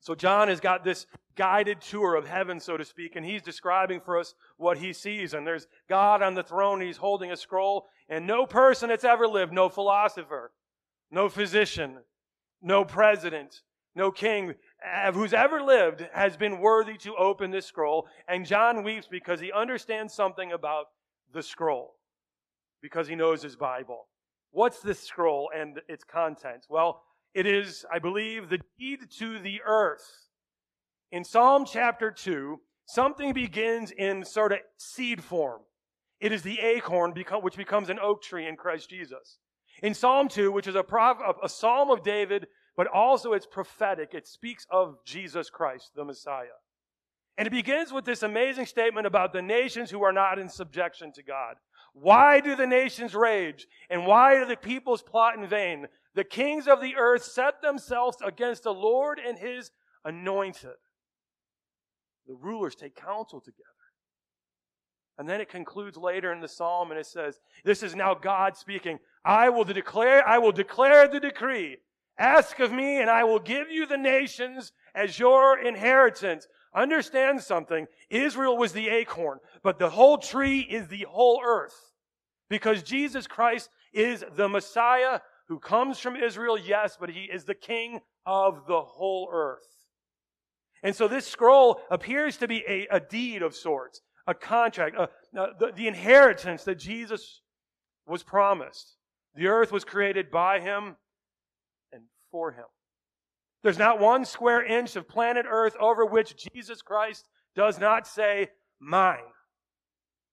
So 0.01 0.15
John 0.15 0.49
has 0.49 0.61
got 0.61 0.83
this 0.83 1.07
guided 1.37 1.81
tour 1.81 2.17
of 2.17 2.27
heaven, 2.27 2.59
so 2.59 2.77
to 2.77 2.85
speak, 2.85 3.17
and 3.17 3.25
he's 3.25 3.43
describing 3.43 4.01
for 4.01 4.19
us 4.19 4.35
what 4.57 4.79
he 4.79 4.93
sees. 4.93 5.35
And 5.35 5.47
there's 5.47 5.67
God 5.89 6.23
on 6.23 6.35
the 6.35 6.43
throne, 6.43 6.81
he's 6.81 6.97
holding 6.97 7.31
a 7.31 7.37
scroll, 7.37 7.87
and 8.09 8.27
no 8.27 8.47
person 8.47 8.89
that's 8.89 9.05
ever 9.05 9.29
lived, 9.29 9.53
no 9.53 9.69
philosopher, 9.69 10.53
no 11.11 11.29
physician, 11.29 11.99
no 12.63 12.85
president, 12.85 13.63
no 13.95 14.11
king 14.11 14.55
uh, 14.87 15.13
who's 15.13 15.33
ever 15.33 15.63
lived 15.63 16.07
has 16.13 16.37
been 16.37 16.61
worthy 16.61 16.97
to 16.99 17.17
open 17.17 17.51
this 17.51 17.67
scroll. 17.67 18.07
And 18.29 18.47
John 18.47 18.83
weeps 18.83 19.07
because 19.11 19.41
he 19.41 19.53
understands 19.53 20.15
something 20.15 20.53
about 20.53 20.87
the 21.33 21.43
scroll, 21.43 21.97
because 22.83 23.09
he 23.09 23.15
knows 23.15 23.43
his 23.43 23.57
Bible. 23.57 24.09
What's 24.53 24.81
this 24.81 25.01
scroll 25.01 25.51
and 25.57 25.81
its 25.89 26.05
contents? 26.05 26.67
Well, 26.69 27.03
it 27.35 27.47
is, 27.47 27.85
I 27.93 27.99
believe, 28.01 28.49
the 28.49 28.61
deed 28.79 29.01
to 29.19 29.39
the 29.39 29.61
earth. 29.65 30.29
In 31.13 31.25
Psalm 31.25 31.65
chapter 31.65 32.11
2, 32.11 32.61
something 32.87 33.33
begins 33.33 33.93
in 33.93 34.25
sort 34.25 34.53
of 34.53 34.59
seed 34.77 35.23
form. 35.23 35.61
It 36.21 36.33
is 36.33 36.43
the 36.43 36.59
acorn 36.61 37.15
which 37.41 37.57
becomes 37.57 37.89
an 37.89 37.99
oak 38.01 38.23
tree 38.23 38.47
in 38.47 38.57
Christ 38.57 38.91
Jesus. 38.91 39.39
In 39.83 39.95
Psalm 39.95 40.29
2, 40.29 40.53
which 40.53 40.67
is 40.67 40.75
a, 40.75 40.85
a 41.43 41.49
psalm 41.49 41.91
of 41.91 42.03
David, 42.03 42.47
but 42.77 42.87
also 42.87 43.33
it's 43.33 43.47
prophetic, 43.47 44.15
it 44.15 44.27
speaks 44.27 44.67
of 44.71 44.97
Jesus 45.05 45.51
Christ, 45.51 45.93
the 45.95 46.05
Messiah. 46.05 46.47
And 47.39 47.47
it 47.47 47.51
begins 47.51 47.93
with 47.93 48.05
this 48.05 48.23
amazing 48.23 48.67
statement 48.67 49.07
about 49.07 49.33
the 49.33 49.43
nations 49.43 49.91
who 49.91 50.03
are 50.03 50.13
not 50.13 50.39
in 50.39 50.49
subjection 50.49 51.13
to 51.13 51.23
God. 51.23 51.57
Why 51.95 52.41
do 52.41 52.55
the 52.55 52.67
nations 52.67 53.15
rage? 53.15 53.67
And 53.89 54.07
why 54.07 54.39
do 54.39 54.45
the 54.45 54.57
peoples 54.57 55.03
plot 55.03 55.37
in 55.37 55.49
vain? 55.49 55.87
The 56.15 56.25
kings 56.25 56.69
of 56.69 56.81
the 56.81 56.97
earth 56.97 57.25
set 57.25 57.63
themselves 57.63 58.19
against 58.25 58.65
the 58.65 58.75
Lord 58.75 59.19
and 59.19 59.39
his 59.39 59.71
anointed. 60.05 60.77
The 62.27 62.35
rulers 62.35 62.75
take 62.75 62.95
counsel 62.95 63.41
together. 63.41 63.65
And 65.19 65.29
then 65.29 65.41
it 65.41 65.49
concludes 65.49 65.97
later 65.97 66.33
in 66.33 66.41
the 66.41 66.49
psalm 66.49 66.91
and 66.91 66.99
it 66.99 67.07
says, 67.07 67.41
This 67.65 67.83
is 67.83 67.95
now 67.95 68.15
God 68.15 68.57
speaking. 68.57 68.99
I 69.25 69.49
will 69.51 69.65
declare, 69.65 70.27
I 70.27 70.39
will 70.39 70.53
declare 70.53 71.07
the 71.09 71.21
decree. 71.21 71.79
Ask 72.19 72.59
of 72.61 72.73
me, 72.73 73.01
and 73.01 73.09
I 73.09 73.25
will 73.25 73.39
give 73.39 73.71
you 73.71 73.87
the 73.87 73.97
nations 73.97 74.73
as 74.95 75.19
your 75.19 75.59
inheritance. 75.59 76.47
Understand 76.75 77.43
something. 77.43 77.87
Israel 78.11 78.57
was 78.57 78.73
the 78.73 78.89
acorn, 78.89 79.39
but 79.63 79.79
the 79.79 79.91
whole 79.91 80.19
tree 80.19 80.61
is 80.61 80.89
the 80.89 81.07
whole 81.09 81.41
earth. 81.45 81.93
Because 82.49 82.83
Jesus 82.83 83.27
Christ 83.27 83.71
is 83.93 84.25
the 84.37 84.49
Messiah 84.49 85.21
who 85.49 85.59
comes 85.59 85.99
from 85.99 86.17
Israel, 86.17 86.59
yes, 86.59 86.97
but 86.99 87.11
he 87.11 87.25
is 87.25 87.45
the 87.45 87.55
king 87.55 88.01
of 88.27 88.67
the 88.67 88.83
whole 88.83 89.29
earth. 89.33 89.67
And 90.83 90.95
so 90.95 91.09
this 91.09 91.27
scroll 91.27 91.81
appears 91.91 92.37
to 92.39 92.49
be 92.49 92.65
a, 92.67 92.87
a 92.91 93.01
deed 93.01 93.43
of 93.43 93.55
sorts, 93.55 94.01
a 94.27 94.35
contract, 94.35 94.97
a, 94.97 95.09
a, 95.39 95.49
the, 95.59 95.73
the 95.75 95.89
inheritance 95.89 96.65
that 96.65 96.77
Jesus 96.77 97.41
was 98.07 98.23
promised. 98.23 98.97
The 99.35 99.47
earth 99.47 99.73
was 99.73 99.85
created 99.85 100.31
by 100.31 100.61
him 100.61 100.97
and 101.93 102.03
for 102.31 102.53
him. 102.53 102.65
There's 103.63 103.79
not 103.79 104.01
one 104.01 104.25
square 104.25 104.65
inch 104.65 104.97
of 104.97 105.09
planet 105.09 105.47
earth 105.49 105.77
over 105.79 106.05
which 106.05 106.49
Jesus 106.53 106.83
Christ 106.83 107.29
does 107.55 107.79
not 107.79 108.07
say, 108.07 108.49
mine. 108.81 109.19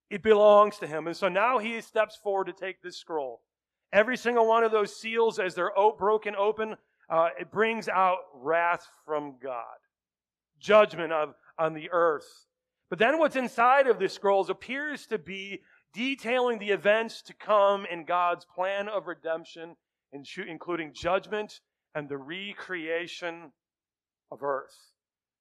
It 0.09 0.23
belongs 0.23 0.77
to 0.77 0.87
him. 0.87 1.07
And 1.07 1.15
so 1.15 1.27
now 1.27 1.57
he 1.57 1.81
steps 1.81 2.17
forward 2.23 2.47
to 2.47 2.53
take 2.53 2.81
this 2.81 2.97
scroll. 2.97 3.41
Every 3.91 4.17
single 4.17 4.47
one 4.47 4.63
of 4.63 4.71
those 4.71 4.95
seals, 4.95 5.39
as 5.39 5.55
they're 5.55 5.71
broken 5.97 6.35
open, 6.35 6.75
uh, 7.09 7.29
it 7.39 7.51
brings 7.51 7.87
out 7.87 8.17
wrath 8.33 8.85
from 9.05 9.35
God, 9.41 9.63
judgment 10.59 11.11
of, 11.11 11.33
on 11.57 11.73
the 11.73 11.89
earth. 11.91 12.45
But 12.89 12.99
then 12.99 13.19
what's 13.19 13.35
inside 13.35 13.87
of 13.87 13.99
the 13.99 14.07
scrolls 14.07 14.49
appears 14.49 15.05
to 15.07 15.17
be 15.17 15.61
detailing 15.93 16.59
the 16.59 16.69
events 16.69 17.21
to 17.23 17.33
come 17.33 17.85
in 17.85 18.05
God's 18.05 18.45
plan 18.45 18.87
of 18.87 19.07
redemption, 19.07 19.75
including 20.11 20.93
judgment 20.93 21.59
and 21.95 22.07
the 22.07 22.17
recreation 22.17 23.51
of 24.31 24.43
earth. 24.43 24.75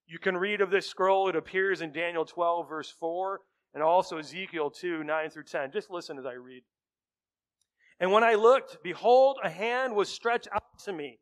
You 0.07 0.19
can 0.19 0.37
read 0.37 0.61
of 0.61 0.71
this 0.71 0.87
scroll. 0.87 1.29
It 1.29 1.37
appears 1.37 1.81
in 1.81 1.93
Daniel 1.93 2.25
12, 2.25 2.69
verse 2.69 2.91
4, 2.91 3.41
and 3.75 3.83
also 3.83 4.19
Ezekiel 4.19 4.71
2, 4.71 5.03
9 5.05 5.31
through 5.31 5.45
10. 5.45 5.73
Just 5.73 5.91
listen 5.91 6.19
as 6.19 6.26
I 6.26 6.35
read. 6.35 6.62
And 7.99 8.12
when 8.12 8.23
I 8.23 8.35
looked, 8.35 8.79
behold, 8.83 9.38
a 9.43 9.50
hand 9.50 9.95
was 9.95 10.09
stretched 10.09 10.49
out 10.53 10.79
to 10.85 10.93
me. 10.93 11.19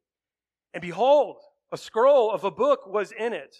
And 0.72 0.82
behold, 0.82 1.36
a 1.72 1.78
scroll 1.78 2.30
of 2.30 2.44
a 2.44 2.50
book 2.50 2.86
was 2.86 3.12
in 3.12 3.32
it. 3.32 3.56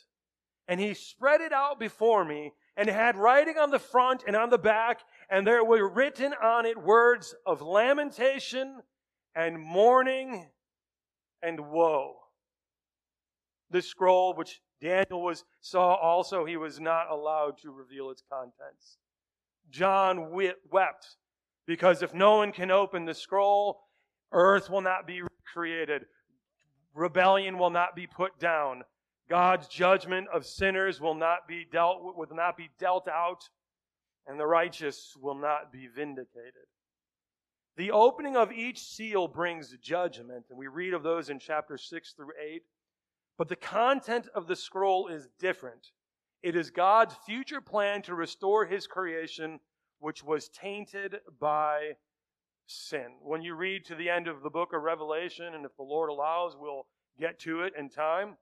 And 0.68 0.80
he 0.80 0.94
spread 0.94 1.40
it 1.40 1.52
out 1.52 1.78
before 1.78 2.25
me, 2.25 2.52
and 2.76 2.88
had 2.88 3.16
writing 3.16 3.56
on 3.58 3.70
the 3.70 3.78
front 3.78 4.24
and 4.26 4.34
on 4.34 4.50
the 4.50 4.58
back, 4.58 5.00
and 5.30 5.46
there 5.46 5.64
were 5.64 5.88
written 5.88 6.34
on 6.42 6.66
it 6.66 6.80
words 6.80 7.34
of 7.46 7.62
lamentation 7.62 8.80
and 9.34 9.58
mourning 9.60 10.48
and 11.42 11.70
woe. 11.70 12.16
The 13.70 13.82
scroll, 13.82 14.34
which 14.34 14.60
Daniel 14.80 15.22
was, 15.22 15.44
saw 15.60 15.94
also, 15.94 16.44
he 16.44 16.56
was 16.56 16.80
not 16.80 17.10
allowed 17.10 17.58
to 17.62 17.70
reveal 17.70 18.10
its 18.10 18.22
contents. 18.30 18.98
John 19.70 20.30
wept 20.70 21.16
because 21.66 22.02
if 22.02 22.12
no 22.12 22.36
one 22.36 22.52
can 22.52 22.70
open 22.70 23.04
the 23.04 23.14
scroll, 23.14 23.80
earth 24.32 24.68
will 24.68 24.82
not 24.82 25.06
be 25.06 25.22
created. 25.52 26.06
Rebellion 26.94 27.58
will 27.58 27.70
not 27.70 27.96
be 27.96 28.06
put 28.06 28.38
down. 28.38 28.82
God's 29.28 29.68
judgment 29.68 30.28
of 30.32 30.44
sinners 30.44 31.00
will 31.00 31.14
not 31.14 31.48
be 31.48 31.66
dealt 31.70 32.02
will 32.02 32.26
not 32.30 32.56
be 32.56 32.70
dealt 32.78 33.08
out, 33.08 33.48
and 34.26 34.38
the 34.38 34.46
righteous 34.46 35.16
will 35.20 35.34
not 35.34 35.72
be 35.72 35.86
vindicated. 35.86 36.66
The 37.76 37.90
opening 37.90 38.36
of 38.36 38.52
each 38.52 38.80
seal 38.80 39.26
brings 39.26 39.76
judgment, 39.78 40.46
and 40.48 40.58
we 40.58 40.68
read 40.68 40.94
of 40.94 41.02
those 41.02 41.30
in 41.30 41.38
chapter 41.38 41.76
6 41.76 42.12
through 42.12 42.32
8. 42.40 42.62
But 43.36 43.48
the 43.48 43.56
content 43.56 44.28
of 44.34 44.46
the 44.46 44.54
scroll 44.54 45.08
is 45.08 45.28
different. 45.40 45.90
It 46.42 46.54
is 46.54 46.70
God's 46.70 47.16
future 47.26 47.60
plan 47.60 48.02
to 48.02 48.14
restore 48.14 48.66
his 48.66 48.86
creation 48.86 49.58
which 49.98 50.22
was 50.22 50.50
tainted 50.50 51.16
by 51.40 51.92
sin. 52.66 53.16
When 53.20 53.42
you 53.42 53.54
read 53.54 53.84
to 53.86 53.94
the 53.94 54.10
end 54.10 54.28
of 54.28 54.42
the 54.42 54.50
book 54.50 54.72
of 54.72 54.82
Revelation, 54.82 55.54
and 55.54 55.64
if 55.64 55.74
the 55.76 55.82
Lord 55.82 56.10
allows, 56.10 56.56
we'll 56.56 56.86
get 57.18 57.40
to 57.40 57.62
it 57.62 57.72
in 57.76 57.88
time. 57.88 58.36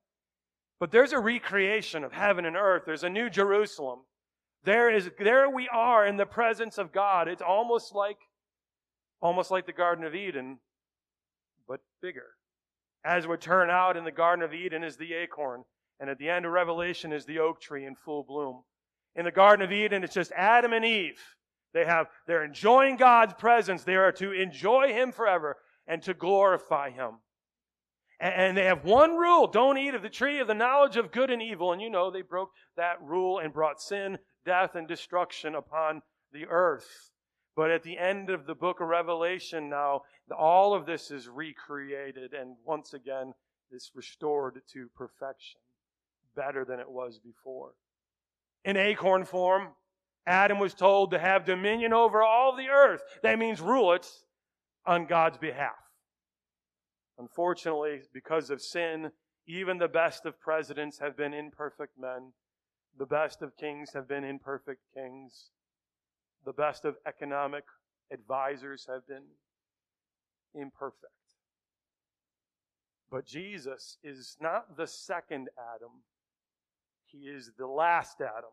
But 0.83 0.91
there's 0.91 1.13
a 1.13 1.21
recreation 1.21 2.03
of 2.03 2.13
heaven 2.13 2.45
and 2.45 2.57
earth. 2.57 2.83
There's 2.85 3.05
a 3.05 3.09
new 3.09 3.31
Jerusalem. 3.31 4.01
There 4.65 4.91
is 4.91 5.09
there 5.17 5.49
we 5.49 5.69
are 5.69 6.05
in 6.05 6.17
the 6.17 6.27
presence 6.27 6.77
of 6.77 6.91
God. 6.91 7.29
It's 7.29 7.41
almost 7.41 7.95
like 7.95 8.17
almost 9.21 9.53
like 9.53 9.67
the 9.67 9.73
Garden 9.73 10.05
of 10.05 10.17
Eden, 10.17 10.59
but 11.69 11.79
bigger. 12.03 12.31
As 13.05 13.29
would 13.29 13.41
turn 13.41 13.71
out 13.71 13.97
in 13.97 14.03
the 14.03 14.11
Garden 14.11 14.45
of 14.45 14.53
Eden 14.53 14.83
is 14.83 14.97
the 14.97 15.15
acorn, 15.15 15.63
and 16.01 16.11
at 16.11 16.19
the 16.19 16.29
end 16.29 16.47
of 16.47 16.51
Revelation 16.51 17.13
is 17.13 17.27
the 17.27 17.39
oak 17.39 17.61
tree 17.61 17.87
in 17.87 17.95
full 17.95 18.25
bloom. 18.25 18.65
In 19.15 19.25
the 19.25 19.31
Garden 19.31 19.65
of 19.65 19.71
Eden, 19.71 20.03
it's 20.03 20.15
just 20.15 20.33
Adam 20.33 20.73
and 20.73 20.85
Eve 20.85 21.21
they 21.73 21.85
have, 21.85 22.09
they're 22.27 22.45
enjoying 22.45 22.97
God's 22.97 23.35
presence. 23.35 23.85
They 23.85 23.97
are 23.97 24.13
to 24.13 24.33
enjoy 24.33 24.93
Him 24.93 25.13
forever 25.13 25.59
and 25.87 26.03
to 26.03 26.13
glorify 26.13 26.91
Him. 26.91 27.21
And, 28.23 28.57
they 28.57 28.67
have 28.67 28.85
one 28.85 29.17
rule 29.17 29.49
don't 29.49 29.77
eat 29.77 29.95
of 29.95 30.03
the 30.03 30.09
tree 30.09 30.39
of 30.39 30.47
the 30.47 30.55
knowledge 30.55 30.97
of 30.97 31.11
good 31.11 31.29
and 31.29 31.43
evil. 31.43 31.73
And 31.73 31.83
you 31.83 31.91
know, 31.91 32.09
they 32.09 32.23
broke 32.23 32.53
that 32.77 33.03
rule 33.03 33.41
and 33.41 33.53
brought 33.53 33.83
sin, 33.83 34.17
death, 34.47 34.77
and 34.77 34.87
destruction 34.87 35.57
upon 35.57 36.03
the 36.33 36.47
earth. 36.47 37.11
But 37.57 37.73
at 37.73 37.83
the 37.83 37.99
end 37.99 38.31
of 38.31 38.47
the 38.47 38.55
book 38.55 38.81
of 38.81 38.87
Revelation 38.87 39.69
now, 39.69 40.03
all 40.39 40.73
of 40.73 40.87
this 40.87 41.11
is 41.11 41.29
recreated 41.29 42.33
and 42.33 42.55
once 42.65 42.95
again 42.95 43.35
is 43.73 43.91
restored 43.93 44.63
to 44.73 44.89
perfection, 44.95 45.61
better 46.37 46.65
than 46.65 46.79
it 46.79 46.89
was 46.89 47.19
before. 47.19 47.73
In 48.65 48.77
acorn 48.77 49.25
form, 49.25 49.71
Adam 50.29 50.61
was 50.61 50.75
told 50.75 51.11
to 51.11 51.19
have 51.19 51.45
dominion 51.45 51.93
over 51.93 52.23
all 52.23 52.55
the 52.55 52.69
earth. 52.69 53.03
That 53.25 53.41
means 53.41 53.61
rule 53.61 53.93
it 53.95 54.09
on 54.87 55.07
God's 55.07 55.39
behalf. 55.39 55.82
Unfortunately, 57.23 58.01
because 58.13 58.51
of 58.51 58.61
sin, 58.61 59.13
even 59.47 59.79
the 59.79 59.87
best 59.87 60.27
of 60.27 60.41
presidents 60.41 60.99
have 60.99 61.17
been 61.17 61.33
imperfect 61.33 61.97
men. 61.97 62.33
The 62.99 63.07
best 63.07 63.43
of 63.43 63.57
kings 63.57 63.93
have 63.95 64.09
been 64.09 64.25
imperfect 64.25 64.81
kings. 64.93 65.51
The 66.45 66.53
best 66.53 66.85
of 66.85 66.97
economic 67.07 67.63
advisors 68.13 68.89
have 68.91 69.07
been 69.07 69.23
imperfect. 70.53 71.13
But 73.09 73.25
Jesus 73.25 73.99
is 74.03 74.37
not 74.41 74.77
the 74.77 74.89
second 74.89 75.49
Adam, 75.77 76.03
he 77.07 77.29
is 77.29 77.53
the 77.57 77.69
last 77.69 78.21
Adam. 78.21 78.51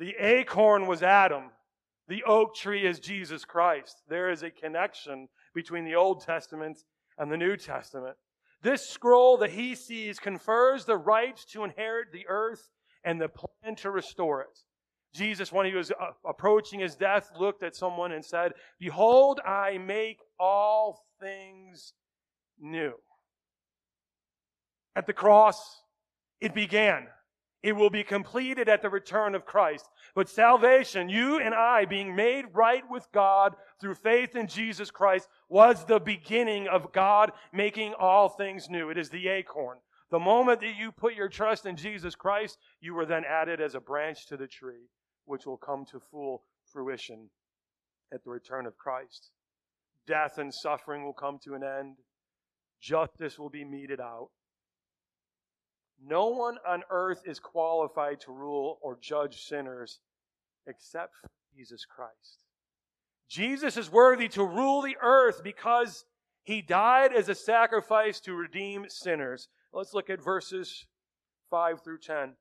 The 0.00 0.16
acorn 0.18 0.88
was 0.88 1.04
Adam. 1.04 1.50
The 2.08 2.24
oak 2.24 2.56
tree 2.56 2.84
is 2.84 2.98
Jesus 2.98 3.44
Christ. 3.44 4.02
There 4.08 4.30
is 4.32 4.42
a 4.42 4.50
connection 4.50 5.28
between 5.54 5.84
the 5.84 5.94
Old 5.94 6.24
Testament 6.24 6.78
and 7.22 7.30
the 7.30 7.36
New 7.36 7.56
Testament. 7.56 8.16
This 8.62 8.88
scroll 8.88 9.36
that 9.38 9.52
he 9.52 9.76
sees 9.76 10.18
confers 10.18 10.84
the 10.84 10.96
right 10.96 11.36
to 11.52 11.62
inherit 11.62 12.08
the 12.12 12.26
earth 12.28 12.68
and 13.04 13.20
the 13.20 13.28
plan 13.28 13.76
to 13.76 13.90
restore 13.90 14.42
it. 14.42 14.58
Jesus, 15.14 15.52
when 15.52 15.66
he 15.66 15.74
was 15.74 15.92
uh, 15.92 16.10
approaching 16.26 16.80
his 16.80 16.96
death, 16.96 17.30
looked 17.38 17.62
at 17.62 17.76
someone 17.76 18.10
and 18.12 18.24
said, 18.24 18.52
Behold, 18.80 19.40
I 19.46 19.78
make 19.78 20.18
all 20.40 21.04
things 21.20 21.92
new. 22.58 22.94
At 24.96 25.06
the 25.06 25.12
cross, 25.12 25.82
it 26.40 26.54
began. 26.54 27.06
It 27.62 27.76
will 27.76 27.90
be 27.90 28.02
completed 28.02 28.68
at 28.68 28.82
the 28.82 28.90
return 28.90 29.34
of 29.34 29.44
Christ. 29.44 29.88
But 30.14 30.28
salvation, 30.28 31.08
you 31.08 31.38
and 31.38 31.54
I 31.54 31.84
being 31.84 32.16
made 32.16 32.46
right 32.52 32.82
with 32.90 33.06
God 33.12 33.54
through 33.80 33.94
faith 33.94 34.34
in 34.34 34.48
Jesus 34.48 34.90
Christ, 34.90 35.28
was 35.48 35.84
the 35.84 36.00
beginning 36.00 36.66
of 36.66 36.92
God 36.92 37.30
making 37.52 37.94
all 37.98 38.28
things 38.28 38.68
new. 38.68 38.90
It 38.90 38.98
is 38.98 39.10
the 39.10 39.28
acorn. 39.28 39.78
The 40.10 40.18
moment 40.18 40.60
that 40.60 40.76
you 40.76 40.90
put 40.90 41.14
your 41.14 41.28
trust 41.28 41.64
in 41.64 41.76
Jesus 41.76 42.14
Christ, 42.14 42.58
you 42.80 42.94
were 42.94 43.06
then 43.06 43.24
added 43.24 43.60
as 43.60 43.74
a 43.74 43.80
branch 43.80 44.26
to 44.26 44.36
the 44.36 44.48
tree, 44.48 44.88
which 45.24 45.46
will 45.46 45.56
come 45.56 45.84
to 45.86 46.00
full 46.10 46.42
fruition 46.70 47.30
at 48.12 48.24
the 48.24 48.30
return 48.30 48.66
of 48.66 48.76
Christ. 48.76 49.30
Death 50.06 50.38
and 50.38 50.52
suffering 50.52 51.04
will 51.04 51.12
come 51.12 51.38
to 51.44 51.54
an 51.54 51.62
end. 51.62 51.96
Justice 52.80 53.38
will 53.38 53.48
be 53.48 53.64
meted 53.64 54.00
out. 54.00 54.30
No 56.04 56.26
one 56.26 56.56
on 56.66 56.82
earth 56.90 57.22
is 57.24 57.38
qualified 57.38 58.20
to 58.22 58.32
rule 58.32 58.78
or 58.82 58.98
judge 59.00 59.42
sinners 59.42 60.00
except 60.66 61.12
Jesus 61.56 61.84
Christ. 61.84 62.44
Jesus 63.28 63.76
is 63.76 63.90
worthy 63.90 64.28
to 64.28 64.44
rule 64.44 64.82
the 64.82 64.96
earth 65.00 65.42
because 65.42 66.04
he 66.42 66.60
died 66.60 67.12
as 67.12 67.28
a 67.28 67.34
sacrifice 67.34 68.20
to 68.20 68.34
redeem 68.34 68.86
sinners. 68.88 69.48
Let's 69.72 69.94
look 69.94 70.10
at 70.10 70.22
verses 70.22 70.86
5 71.50 71.82
through 71.82 71.98
10. 71.98 72.34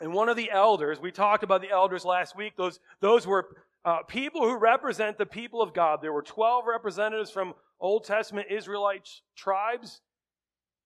And 0.00 0.12
one 0.12 0.28
of 0.28 0.36
the 0.36 0.50
elders, 0.50 1.00
we 1.00 1.10
talked 1.10 1.42
about 1.42 1.60
the 1.60 1.70
elders 1.70 2.04
last 2.04 2.36
week, 2.36 2.56
those, 2.56 2.78
those 3.00 3.26
were 3.26 3.46
uh, 3.84 4.02
people 4.02 4.42
who 4.42 4.56
represent 4.56 5.18
the 5.18 5.26
people 5.26 5.60
of 5.60 5.74
God. 5.74 6.00
There 6.02 6.12
were 6.12 6.22
12 6.22 6.66
representatives 6.66 7.30
from 7.30 7.54
Old 7.80 8.04
Testament 8.04 8.48
Israelite 8.50 9.08
tribes 9.36 10.00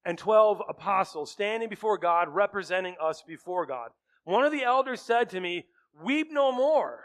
and 0.04 0.16
12 0.16 0.62
apostles 0.68 1.30
standing 1.30 1.68
before 1.68 1.98
God, 1.98 2.28
representing 2.28 2.96
us 3.02 3.22
before 3.26 3.66
God. 3.66 3.90
One 4.24 4.44
of 4.44 4.52
the 4.52 4.62
elders 4.62 5.00
said 5.00 5.30
to 5.30 5.40
me, 5.40 5.66
Weep 6.02 6.28
no 6.30 6.52
more, 6.52 7.00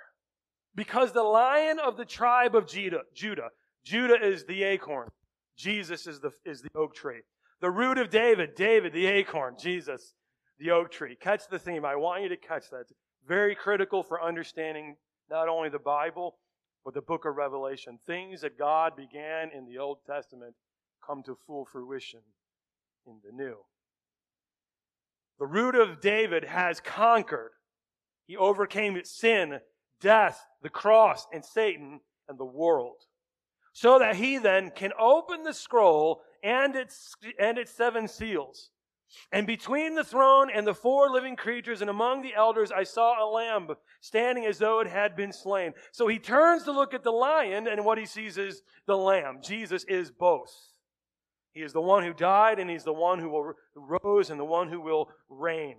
because 0.75 1.11
the 1.11 1.23
lion 1.23 1.79
of 1.79 1.97
the 1.97 2.05
tribe 2.05 2.55
of 2.55 2.67
Judah, 2.67 3.01
Judah, 3.13 3.49
Judah 3.83 4.17
is 4.21 4.45
the 4.45 4.63
acorn, 4.63 5.09
Jesus 5.57 6.07
is 6.07 6.19
the, 6.19 6.31
is 6.45 6.61
the 6.61 6.69
oak 6.75 6.95
tree. 6.95 7.21
The 7.61 7.71
root 7.71 7.97
of 7.97 8.09
David, 8.09 8.55
David, 8.55 8.93
the 8.93 9.05
acorn, 9.05 9.55
Jesus, 9.57 10.13
the 10.59 10.71
oak 10.71 10.91
tree. 10.91 11.15
Catch 11.19 11.47
the 11.49 11.59
theme. 11.59 11.85
I 11.85 11.95
want 11.95 12.23
you 12.23 12.29
to 12.29 12.37
catch 12.37 12.69
that. 12.69 12.81
It's 12.81 12.93
very 13.27 13.55
critical 13.55 14.03
for 14.03 14.21
understanding 14.21 14.97
not 15.29 15.47
only 15.47 15.69
the 15.69 15.79
Bible, 15.79 16.35
but 16.83 16.93
the 16.93 17.01
book 17.01 17.25
of 17.25 17.35
Revelation. 17.35 17.97
Things 18.05 18.41
that 18.41 18.57
God 18.57 18.95
began 18.95 19.49
in 19.51 19.65
the 19.65 19.79
Old 19.79 19.99
Testament 20.05 20.53
come 21.05 21.23
to 21.23 21.37
full 21.47 21.65
fruition 21.65 22.19
in 23.07 23.19
the 23.23 23.31
new. 23.31 23.57
The 25.39 25.45
root 25.45 25.75
of 25.75 26.01
David 26.01 26.45
has 26.45 26.79
conquered. 26.79 27.51
He 28.27 28.37
overcame 28.37 28.99
sin, 29.03 29.59
death, 30.01 30.45
the 30.61 30.69
cross, 30.69 31.27
and 31.33 31.43
Satan 31.43 31.99
and 32.27 32.39
the 32.39 32.45
world. 32.45 32.95
So 33.73 33.99
that 33.99 34.15
he 34.15 34.37
then 34.37 34.71
can 34.71 34.91
open 34.97 35.43
the 35.43 35.53
scroll 35.53 36.21
and 36.41 36.75
its, 36.75 37.13
and 37.37 37.57
its 37.57 37.71
seven 37.71 38.07
seals. 38.07 38.69
And 39.31 39.45
between 39.45 39.95
the 39.95 40.03
throne 40.03 40.49
and 40.49 40.65
the 40.65 40.73
four 40.73 41.09
living 41.09 41.35
creatures 41.35 41.81
and 41.81 41.89
among 41.89 42.21
the 42.21 42.33
elders, 42.33 42.71
I 42.71 42.83
saw 42.83 43.23
a 43.23 43.29
lamb 43.29 43.67
standing 44.01 44.45
as 44.45 44.57
though 44.57 44.79
it 44.79 44.87
had 44.87 45.15
been 45.15 45.31
slain. 45.31 45.73
So 45.91 46.07
he 46.07 46.19
turns 46.19 46.63
to 46.63 46.71
look 46.71 46.93
at 46.93 47.03
the 47.03 47.11
lion, 47.11 47.67
and 47.67 47.85
what 47.85 47.97
he 47.97 48.05
sees 48.05 48.37
is 48.37 48.61
the 48.87 48.97
lamb. 48.97 49.39
Jesus 49.43 49.83
is 49.85 50.11
both. 50.11 50.53
He 51.55 51.61
is 51.61 51.71
the 51.71 51.81
one 51.81 52.03
who 52.03 52.13
died, 52.13 52.59
and 52.59 52.69
he's 52.69 52.83
the 52.83 52.93
one 52.93 53.17
who, 53.17 53.29
will, 53.29 53.53
rose, 53.75 54.29
and 54.29 54.37
the 54.37 54.45
one 54.45 54.67
who 54.67 54.81
will 54.81 55.09
reign. 55.29 55.77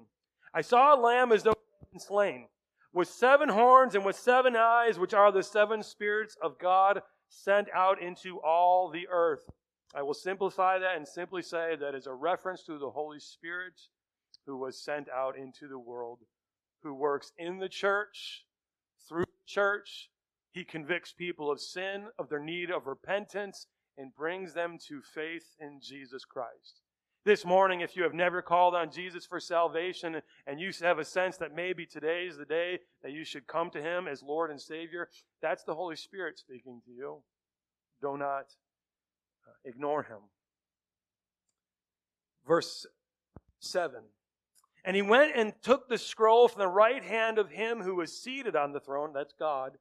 I 0.55 0.63
saw 0.63 0.95
a 0.95 0.99
lamb 0.99 1.33
as 1.33 1.43
though 1.43 1.55
slain, 1.99 2.49
with 2.95 3.09
seven 3.09 3.51
horns 3.51 3.95
and 3.95 4.05
with 4.05 4.17
seven 4.17 4.57
eyes, 4.57 4.99
which 4.99 5.13
are 5.13 5.31
the 5.31 5.43
seven 5.43 5.83
spirits 5.83 6.35
of 6.43 6.59
God 6.59 7.03
sent 7.29 7.69
out 7.75 8.01
into 8.01 8.41
all 8.41 8.91
the 8.91 9.07
earth. 9.09 9.51
I 9.95 10.03
will 10.03 10.15
simplify 10.15 10.79
that 10.79 10.97
and 10.97 11.07
simply 11.07 11.43
say 11.43 11.77
that 11.77 11.95
is 11.95 12.07
a 12.07 12.15
reference 12.15 12.63
to 12.65 12.79
the 12.79 12.91
Holy 12.91 13.21
Spirit 13.21 13.75
who 14.47 14.57
was 14.57 14.83
sent 14.83 15.09
out 15.11 15.37
into 15.37 15.69
the 15.69 15.79
world, 15.79 16.21
who 16.83 16.95
works 16.95 17.33
in 17.37 17.59
the 17.59 17.69
church, 17.69 18.47
through 19.07 19.25
the 19.25 19.47
church. 19.47 20.11
He 20.53 20.65
convicts 20.65 21.13
people 21.13 21.51
of 21.51 21.61
sin, 21.61 22.07
of 22.19 22.31
their 22.31 22.41
need 22.41 22.71
of 22.71 22.87
repentance, 22.87 23.67
and 23.99 24.15
brings 24.15 24.53
them 24.53 24.79
to 24.89 25.01
faith 25.03 25.57
in 25.61 25.81
Jesus 25.81 26.25
Christ. 26.25 26.81
This 27.25 27.45
morning, 27.45 27.81
if 27.81 27.97
you 27.97 28.05
have 28.05 28.15
never 28.15 28.41
called 28.41 28.75
on 28.75 28.91
Jesus 28.91 29.27
for 29.27 29.41
salvation 29.41 30.23
and 30.47 30.61
you 30.61 30.71
have 30.83 31.01
a 31.01 31.05
sense 31.05 31.37
that 31.39 31.55
maybe 31.55 31.85
today 31.85 32.27
is 32.27 32.37
the 32.37 32.45
day 32.45 32.79
that 33.03 33.13
you 33.13 33.25
should 33.25 33.49
come 33.49 33.69
to 33.71 33.83
Him 33.83 34.07
as 34.07 34.23
Lord 34.23 34.51
and 34.51 34.61
Savior, 34.61 35.09
that's 35.43 35.65
the 35.65 35.75
Holy 35.75 35.97
Spirit 35.97 36.39
speaking 36.39 36.81
to 36.85 36.93
you. 36.93 37.23
Do 38.01 38.17
not 38.17 38.45
uh, 39.45 39.55
ignore 39.65 40.05
Him. 40.05 40.19
Verse 42.47 42.87
7 43.59 44.03
And 44.85 44.95
he 44.95 45.03
went 45.03 45.33
and 45.35 45.53
took 45.63 45.89
the 45.89 45.99
scroll 45.99 46.47
from 46.47 46.61
the 46.61 46.69
right 46.69 47.03
hand 47.03 47.39
of 47.39 47.51
him 47.51 47.83
who 47.83 47.97
was 47.97 48.17
seated 48.17 48.55
on 48.55 48.73
the 48.73 48.81
throne, 48.81 49.13
that's 49.13 49.35
God 49.37 49.79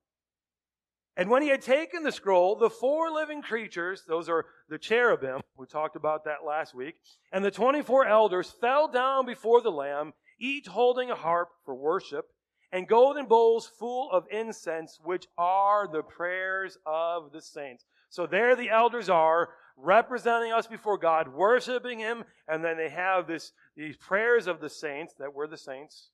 and 1.17 1.29
when 1.29 1.41
he 1.41 1.49
had 1.49 1.61
taken 1.61 2.03
the 2.03 2.11
scroll, 2.11 2.55
the 2.55 2.69
four 2.69 3.09
living 3.09 3.41
creatures, 3.41 4.03
those 4.07 4.27
are 4.27 4.45
the 4.69 4.77
cherubim, 4.77 5.41
we 5.57 5.65
talked 5.65 5.95
about 5.95 6.25
that 6.25 6.45
last 6.45 6.75
week, 6.75 6.95
and 7.31 7.43
the 7.43 7.51
24 7.51 8.05
elders 8.05 8.51
fell 8.59 8.87
down 8.87 9.25
before 9.25 9.61
the 9.61 9.71
Lamb, 9.71 10.13
each 10.39 10.67
holding 10.67 11.09
a 11.09 11.15
harp 11.15 11.49
for 11.63 11.73
worship, 11.73 12.25
and 12.71 12.87
golden 12.87 13.25
bowls 13.25 13.65
full 13.65 14.11
of 14.11 14.25
incense, 14.29 14.99
which 15.01 15.27
are 15.37 15.87
the 15.87 16.03
prayers 16.03 16.77
of 16.85 17.31
the 17.31 17.41
saints. 17.41 17.85
So 18.09 18.27
there 18.27 18.55
the 18.55 18.69
elders 18.69 19.09
are, 19.09 19.49
representing 19.77 20.51
us 20.51 20.67
before 20.67 20.97
God, 20.97 21.27
worshiping 21.27 21.99
Him, 21.99 22.23
and 22.47 22.63
then 22.63 22.77
they 22.77 22.89
have 22.89 23.27
this, 23.27 23.51
these 23.75 23.97
prayers 23.97 24.47
of 24.47 24.59
the 24.59 24.69
saints, 24.69 25.13
that 25.19 25.33
we're 25.33 25.47
the 25.47 25.57
saints, 25.57 26.09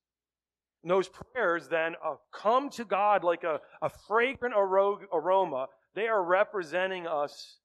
those 0.90 1.10
prayers 1.10 1.68
then 1.68 1.96
uh, 2.04 2.16
come 2.34 2.70
to 2.72 2.86
God 2.86 3.24
like 3.24 3.44
a, 3.44 3.60
a 3.82 3.90
fragrant 4.08 4.56
aroma. 4.56 5.68
They 5.94 6.08
are 6.08 6.24
representing 6.24 7.06
us 7.06 7.58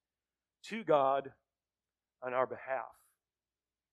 to 0.64 0.84
God 0.84 1.32
on 2.22 2.34
our 2.34 2.46
behalf. 2.46 2.84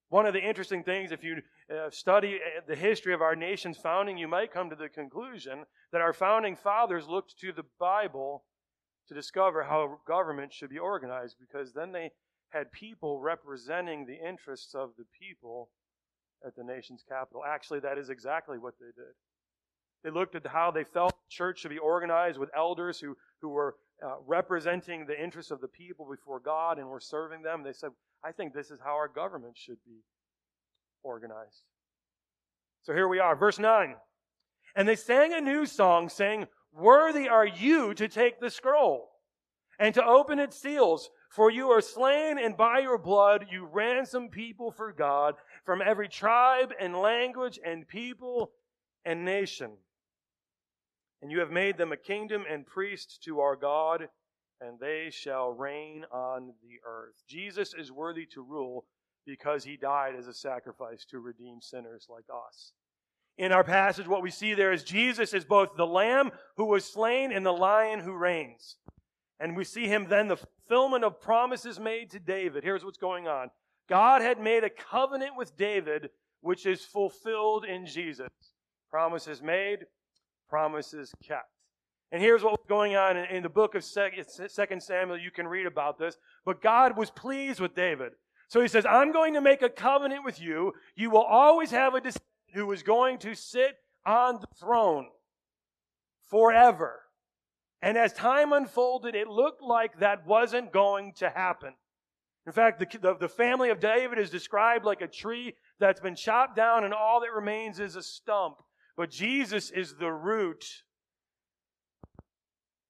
One 0.10 0.26
of 0.26 0.34
the 0.34 0.48
interesting 0.48 0.84
things, 0.84 1.12
if 1.12 1.24
you 1.24 1.42
uh, 1.72 1.90
study 1.90 2.36
uh, 2.36 2.62
the 2.68 2.76
history 2.76 3.14
of 3.14 3.22
our 3.22 3.36
nation's 3.36 3.78
founding, 3.78 4.18
you 4.18 4.28
might 4.28 4.54
come 4.54 4.70
to 4.70 4.76
the 4.76 4.90
conclusion 4.90 5.66
that 5.92 6.02
our 6.02 6.14
founding 6.14 6.56
fathers 6.56 7.08
looked 7.08 7.40
to 7.40 7.52
the 7.52 7.66
Bible 7.80 8.44
to 9.08 9.14
discover 9.14 9.64
how 9.64 10.00
government 10.08 10.54
should 10.54 10.70
be 10.70 10.78
organized 10.78 11.38
because 11.40 11.74
then 11.74 11.92
they 11.92 12.12
had 12.50 12.72
people 12.72 13.20
representing 13.20 14.06
the 14.06 14.28
interests 14.28 14.76
of 14.76 14.92
the 14.98 15.06
people 15.20 15.70
at 16.46 16.56
the 16.56 16.64
nation's 16.64 17.04
capital. 17.08 17.44
Actually, 17.48 17.80
that 17.82 17.98
is 17.98 18.10
exactly 18.10 18.58
what 18.58 18.76
they 18.80 18.88
did. 18.96 19.14
They 20.04 20.10
looked 20.10 20.36
at 20.36 20.46
how 20.46 20.72
they 20.72 20.84
felt 20.84 21.12
the 21.12 21.30
church 21.30 21.60
should 21.60 21.72
be 21.72 21.78
organized 21.78 22.38
with 22.38 22.50
elders 22.56 23.00
who, 23.00 23.16
who 23.42 23.50
were 23.50 23.76
uh, 24.04 24.16
representing 24.28 25.06
the 25.06 25.22
interests 25.22 25.52
of 25.52 25.62
the 25.62 25.68
people 25.68 26.08
before 26.10 26.40
God 26.40 26.78
and 26.78 26.90
were 26.90 27.00
serving 27.00 27.42
them. 27.42 27.64
They 27.64 27.74
said, 27.74 27.92
I 28.24 28.32
think 28.32 28.54
this 28.54 28.70
is 28.70 28.80
how 28.84 28.92
our 28.92 29.08
government 29.08 29.58
should 29.58 29.78
be 29.86 30.02
organized. 31.04 31.64
So 32.84 32.94
here 32.94 33.08
we 33.08 33.20
are, 33.20 33.36
verse 33.36 33.60
9. 33.60 33.96
And 34.76 34.88
they 34.88 34.96
sang 34.96 35.34
a 35.34 35.40
new 35.40 35.66
song, 35.66 36.10
saying, 36.10 36.48
Worthy 36.74 37.30
are 37.30 37.46
you 37.46 37.94
to 37.94 38.08
take 38.08 38.40
the 38.42 38.50
scroll 38.50 39.12
and 39.80 39.94
to 39.94 40.04
open 40.04 40.40
its 40.40 40.60
seals, 40.60 41.10
for 41.34 41.50
you 41.50 41.70
are 41.70 41.82
slain, 41.82 42.38
and 42.38 42.56
by 42.56 42.80
your 42.80 43.00
blood 43.00 43.48
you 43.50 43.66
ransom 43.66 44.30
people 44.30 44.72
for 44.72 44.94
God 44.94 45.34
from 45.66 45.82
every 45.82 46.08
tribe 46.08 46.72
and 46.80 46.96
language 46.96 47.60
and 47.66 47.88
people 47.88 48.52
and 49.04 49.26
nation. 49.26 49.72
And 51.24 51.32
you 51.32 51.40
have 51.40 51.50
made 51.50 51.78
them 51.78 51.92
a 51.92 51.98
kingdom 51.98 52.44
and 52.48 52.68
priests 52.68 53.18
to 53.26 53.40
our 53.40 53.56
God, 53.56 54.10
and 54.62 54.80
they 54.80 55.10
shall 55.10 55.50
reign 55.50 56.06
on 56.12 56.54
the 56.62 56.80
earth. 56.88 57.24
Jesus 57.28 57.74
is 57.74 57.92
worthy 57.92 58.28
to 58.28 58.44
rule 58.44 58.86
because 59.26 59.64
he 59.64 59.76
died 59.76 60.14
as 60.16 60.28
a 60.28 60.34
sacrifice 60.36 61.04
to 61.06 61.18
redeem 61.18 61.62
sinners 61.62 62.06
like 62.10 62.26
us. 62.30 62.74
In 63.40 63.52
our 63.52 63.64
passage, 63.64 64.08
what 64.08 64.22
we 64.22 64.30
see 64.30 64.54
there 64.54 64.72
is 64.72 64.84
Jesus 64.84 65.34
is 65.34 65.46
both 65.46 65.76
the 65.76 65.88
lamb 65.88 66.30
who 66.58 66.66
was 66.66 66.86
slain 66.86 67.32
and 67.32 67.44
the 67.44 67.52
lion 67.52 68.02
who 68.02 68.14
reigns. 68.14 68.76
And 69.40 69.58
we 69.58 69.64
see 69.64 69.88
him 69.88 70.06
then 70.08 70.28
the 70.28 70.38
fulfillment 70.68 71.04
of 71.04 71.22
promises 71.22 71.80
made 71.80 72.12
to 72.12 72.20
David. 72.20 72.64
Here's 72.64 72.84
what's 72.84 72.98
going 72.98 73.28
on 73.28 73.50
God 73.90 74.22
had 74.22 74.40
made 74.40 74.64
a 74.64 74.70
covenant 74.70 75.32
with 75.38 75.56
David, 75.56 76.10
which 76.42 76.66
is 76.66 76.84
fulfilled 76.84 77.66
in 77.66 77.86
Jesus. 77.86 78.30
Promises 78.90 79.42
made, 79.42 79.80
promises 80.50 81.12
kept. 81.26 81.50
And 82.12 82.22
here's 82.22 82.44
what 82.44 82.52
was 82.52 82.66
going 82.70 82.96
on 82.96 83.18
in, 83.18 83.42
the 83.42 83.50
book 83.50 83.74
of 83.74 83.84
Second 83.84 84.84
Samuel. 84.84 85.18
You 85.18 85.32
can 85.32 85.48
read 85.48 85.66
about 85.66 85.98
this. 85.98 86.16
But 86.46 86.62
God 86.62 86.96
was 86.96 87.10
pleased 87.10 87.60
with 87.60 87.74
David. 87.74 88.12
So 88.50 88.62
he 88.62 88.68
says, 88.68 88.86
I'm 88.86 89.12
going 89.12 89.34
to 89.34 89.42
make 89.42 89.64
a 89.64 89.70
covenant 89.70 90.24
with 90.24 90.40
you. 90.40 90.74
You 90.96 91.10
will 91.10 91.24
always 91.24 91.72
have 91.72 91.96
a 91.96 92.02
descendant 92.02 92.24
who 92.54 92.72
is 92.72 92.84
going 92.84 93.18
to 93.20 93.34
sit 93.34 93.78
on 94.06 94.36
the 94.40 94.48
throne 94.60 95.08
forever. 96.30 97.03
And 97.84 97.98
as 97.98 98.14
time 98.14 98.54
unfolded, 98.54 99.14
it 99.14 99.28
looked 99.28 99.62
like 99.62 100.00
that 100.00 100.26
wasn't 100.26 100.72
going 100.72 101.12
to 101.18 101.30
happen. 101.30 101.74
In 102.48 102.54
fact, 102.54 102.80
the, 102.80 102.98
the, 102.98 103.16
the, 103.20 103.28
family 103.28 103.72
of 103.72 103.82
David 103.82 104.20
is 104.20 104.30
described 104.30 104.86
like 104.86 105.02
a 105.02 105.08
tree 105.08 105.54
that's 105.82 106.00
been 106.00 106.16
chopped 106.16 106.56
down 106.56 106.86
and 106.86 106.94
all 106.94 107.20
that 107.20 107.34
remains 107.34 107.82
is 107.82 107.98
a 107.98 108.02
stump. 108.02 108.56
But 108.96 109.10
Jesus 109.10 109.70
is 109.70 109.96
the 109.96 110.12
root, 110.12 110.64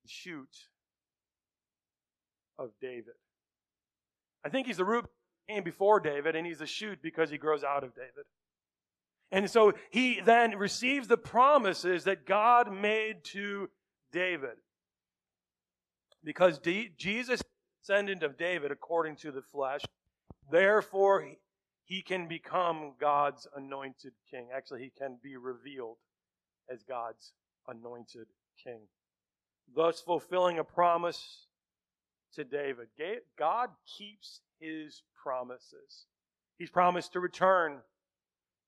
shoot 0.05 0.67
of 2.59 2.69
David. 2.79 3.15
I 4.45 4.49
think 4.49 4.67
he's 4.67 4.77
the 4.77 4.85
root 4.85 5.05
came 5.49 5.63
before 5.63 5.99
David, 6.01 6.35
and 6.35 6.45
he's 6.45 6.59
the 6.59 6.67
shoot 6.67 6.99
because 7.01 7.31
he 7.31 7.37
grows 7.39 7.63
out 7.63 7.83
of 7.83 7.95
David. 7.95 8.25
And 9.31 9.49
so 9.49 9.73
he 9.89 10.21
then 10.23 10.55
receives 10.57 11.07
the 11.07 11.17
promises 11.17 12.03
that 12.03 12.27
God 12.27 12.71
made 12.71 13.23
to 13.25 13.69
David. 14.11 14.57
Because 16.23 16.59
D- 16.59 16.91
Jesus 16.97 17.41
descendant 17.81 18.23
of 18.23 18.37
David 18.37 18.71
according 18.71 19.17
to 19.17 19.31
the 19.31 19.41
flesh, 19.41 19.81
therefore 20.49 21.27
he 21.83 22.01
can 22.01 22.27
become 22.27 22.93
God's 22.99 23.47
anointed 23.55 24.13
king. 24.31 24.47
Actually, 24.55 24.83
he 24.83 24.91
can 24.97 25.17
be 25.21 25.35
revealed 25.35 25.97
as 26.71 26.83
God's 26.83 27.33
anointed 27.67 28.27
king. 28.63 28.81
Thus 29.75 29.99
fulfilling 29.99 30.59
a 30.59 30.63
promise 30.63 31.47
to 32.35 32.43
David. 32.43 32.87
God 33.37 33.69
keeps 33.97 34.41
his 34.59 35.03
promises. 35.21 36.05
He's 36.57 36.69
promised 36.69 37.13
to 37.13 37.19
return. 37.19 37.79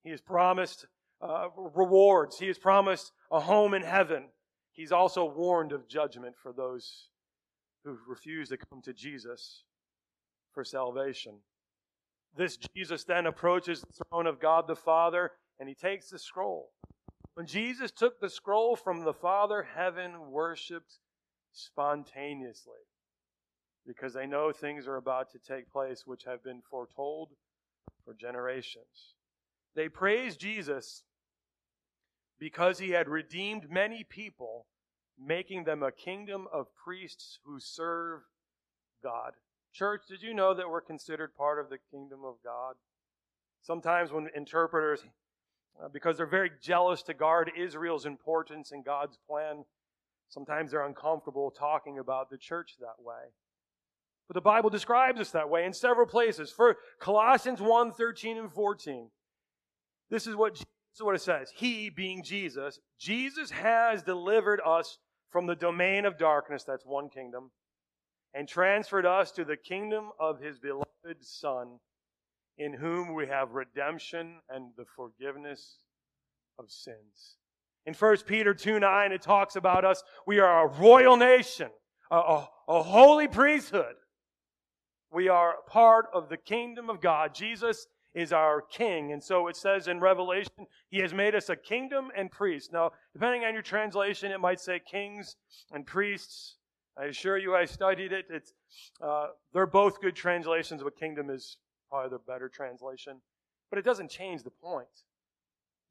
He 0.04 0.12
has 0.12 0.22
promised 0.22 0.86
uh, 1.22 1.48
rewards. 1.74 2.38
He 2.38 2.48
has 2.48 2.58
promised 2.58 3.12
a 3.32 3.40
home 3.40 3.74
in 3.74 3.82
heaven. 3.82 4.26
He's 4.72 4.92
also 4.92 5.26
warned 5.26 5.72
of 5.72 5.88
judgment 5.88 6.36
for 6.42 6.52
those 6.52 7.08
who 7.86 7.98
refuse 8.08 8.50
to 8.50 8.58
come 8.58 8.82
to 8.82 8.94
Jesus 8.94 9.64
for 10.54 10.66
salvation. 10.66 11.36
This 12.36 12.58
Jesus 12.76 13.06
then 13.06 13.28
approaches 13.28 13.82
the 13.82 14.04
throne 14.06 14.28
of 14.28 14.42
God 14.42 14.68
the 14.68 14.76
Father 14.76 15.32
and 15.60 15.70
he 15.70 15.76
takes 15.76 16.10
the 16.10 16.20
scroll. 16.20 16.72
When 17.36 17.46
Jesus 17.46 17.92
took 17.92 18.20
the 18.20 18.30
scroll 18.30 18.76
from 18.76 19.04
the 19.04 19.14
Father, 19.14 19.68
heaven 19.76 20.32
worshiped 20.32 21.00
spontaneously 21.54 22.74
because 23.86 24.14
they 24.14 24.26
know 24.26 24.52
things 24.52 24.88
are 24.88 24.98
about 24.98 25.32
to 25.32 25.40
take 25.40 25.72
place 25.72 26.04
which 26.06 26.24
have 26.26 26.44
been 26.44 26.62
foretold 26.70 27.30
for 28.04 28.14
generations. 28.14 29.16
They 29.76 29.90
praise 29.90 30.36
Jesus 30.36 31.04
because 32.40 32.80
he 32.80 32.92
had 32.92 33.08
redeemed 33.08 33.70
many 33.70 34.04
people, 34.04 34.66
making 35.24 35.64
them 35.64 35.84
a 35.84 35.92
kingdom 35.92 36.48
of 36.52 36.68
priests 36.76 37.40
who 37.46 37.60
serve 37.60 38.22
God. 39.04 39.34
Church, 39.74 40.04
did 40.08 40.22
you 40.22 40.34
know 40.34 40.54
that 40.54 40.70
we're 40.70 40.82
considered 40.82 41.36
part 41.36 41.60
of 41.60 41.70
the 41.70 41.78
kingdom 41.92 42.20
of 42.26 42.36
God? 42.44 42.76
Sometimes 43.62 44.12
when 44.12 44.30
interpreters, 44.36 45.04
uh, 45.82 45.90
because 45.90 46.18
they're 46.18 46.26
very 46.26 46.52
jealous 46.62 47.02
to 47.04 47.14
guard 47.14 47.52
Israel's 47.58 48.06
importance 48.06 48.72
in 48.72 48.84
God's 48.84 49.18
plan, 49.28 49.66
sometimes 50.30 50.72
they're 50.72 50.86
uncomfortable 50.86 51.52
talking 51.52 52.00
about 52.00 52.30
the 52.30 52.38
church 52.38 52.76
that 52.80 53.04
way. 53.04 53.32
But 54.28 54.36
the 54.36 54.42
Bible 54.42 54.70
describes 54.70 55.20
us 55.20 55.32
that 55.32 55.50
way 55.50 55.66
in 55.66 55.74
several 55.74 56.08
places. 56.08 56.52
For 56.52 56.78
Colossians 57.00 57.62
1 57.62 57.92
13 57.92 58.38
and 58.38 58.52
14. 58.52 59.10
This 60.10 60.28
is 60.28 60.36
what, 60.36 60.54
this 60.54 60.66
is 60.96 61.04
what 61.04 61.16
it 61.16 61.22
says. 61.22 61.52
He, 61.56 61.90
being 61.90 62.24
Jesus, 62.24 62.80
Jesus 63.00 63.52
has 63.52 64.04
delivered 64.04 64.62
us 64.66 64.98
from 65.36 65.48
the 65.48 65.56
domain 65.56 66.06
of 66.06 66.18
darkness, 66.18 66.64
that's 66.64 66.86
one 66.86 67.10
kingdom, 67.10 67.52
and 68.34 68.48
transferred 68.48 69.06
us 69.06 69.34
to 69.34 69.44
the 69.44 69.58
kingdom 69.58 70.12
of 70.18 70.40
his 70.40 70.60
beloved 70.60 70.86
Son, 71.20 71.78
in 72.58 72.72
whom 72.72 73.14
we 73.14 73.28
have 73.28 73.52
redemption 73.52 74.38
and 74.50 74.70
the 74.78 74.86
forgiveness 74.96 75.80
of 76.58 76.72
sins. 76.72 77.36
In 77.86 77.94
1 77.94 78.18
Peter 78.26 78.54
2 78.54 78.80
9, 78.80 79.12
it 79.12 79.22
talks 79.22 79.58
about 79.58 79.84
us. 79.84 80.02
We 80.26 80.40
are 80.40 80.70
a 80.70 80.80
royal 80.80 81.18
nation, 81.18 81.70
a, 82.10 82.16
a, 82.16 82.50
a 82.70 82.82
holy 82.82 83.28
priesthood 83.28 83.96
we 85.16 85.30
are 85.30 85.56
part 85.68 86.08
of 86.14 86.28
the 86.28 86.38
kingdom 86.38 86.90
of 86.90 87.00
God. 87.00 87.34
Jesus 87.34 87.88
is 88.16 88.32
our 88.32 88.62
king. 88.62 89.12
And 89.12 89.22
so 89.22 89.48
it 89.48 89.58
says 89.58 89.88
in 89.88 90.00
Revelation, 90.00 90.66
he 90.90 91.00
has 91.00 91.14
made 91.14 91.36
us 91.36 91.50
a 91.50 91.56
kingdom 91.56 92.10
and 92.18 92.32
priests. 92.32 92.72
Now, 92.72 92.92
depending 93.14 93.44
on 93.44 93.54
your 93.54 93.62
translation, 93.62 94.32
it 94.32 94.40
might 94.40 94.60
say 94.60 94.80
kings 94.80 95.36
and 95.72 95.86
priests. 95.86 96.56
I 96.98 97.06
assure 97.06 97.38
you, 97.38 97.56
I 97.56 97.66
studied 97.66 98.14
it. 98.14 98.26
It's, 98.30 98.54
uh, 99.02 99.28
they're 99.54 99.68
both 99.68 100.02
good 100.02 100.16
translations, 100.16 100.82
but 100.82 100.98
kingdom 100.98 101.30
is 101.30 101.58
probably 101.90 102.10
the 102.12 102.24
better 102.26 102.48
translation. 102.48 103.22
But 103.70 103.80
it 103.80 103.86
doesn't 103.86 104.10
change 104.10 104.44
the 104.44 104.50
point. 104.50 104.88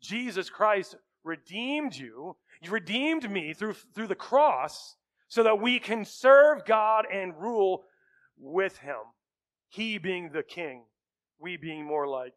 Jesus 0.00 0.48
Christ 0.48 0.96
redeemed 1.24 1.94
you. 1.94 2.36
You 2.62 2.70
redeemed 2.70 3.30
me 3.30 3.52
through, 3.52 3.74
through 3.94 4.06
the 4.06 4.14
cross 4.14 4.96
so 5.28 5.42
that 5.42 5.60
we 5.60 5.78
can 5.78 6.06
serve 6.06 6.64
God 6.64 7.04
and 7.12 7.34
rule 7.38 7.84
with 8.38 8.78
him. 8.78 8.96
He 9.68 9.98
being 9.98 10.30
the 10.32 10.42
king, 10.42 10.84
we 11.44 11.58
being 11.58 11.84
more 11.84 12.08
like 12.08 12.32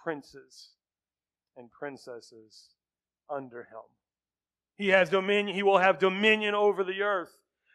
princes 0.00 0.70
and 1.56 1.68
princesses 1.72 2.68
under 3.28 3.62
him. 3.62 3.82
He 4.76 4.90
has 4.90 5.10
dominion, 5.10 5.56
he 5.56 5.64
will 5.64 5.78
have 5.78 5.98
dominion 5.98 6.54
over 6.54 6.84
the 6.84 7.02
earth. 7.02 7.32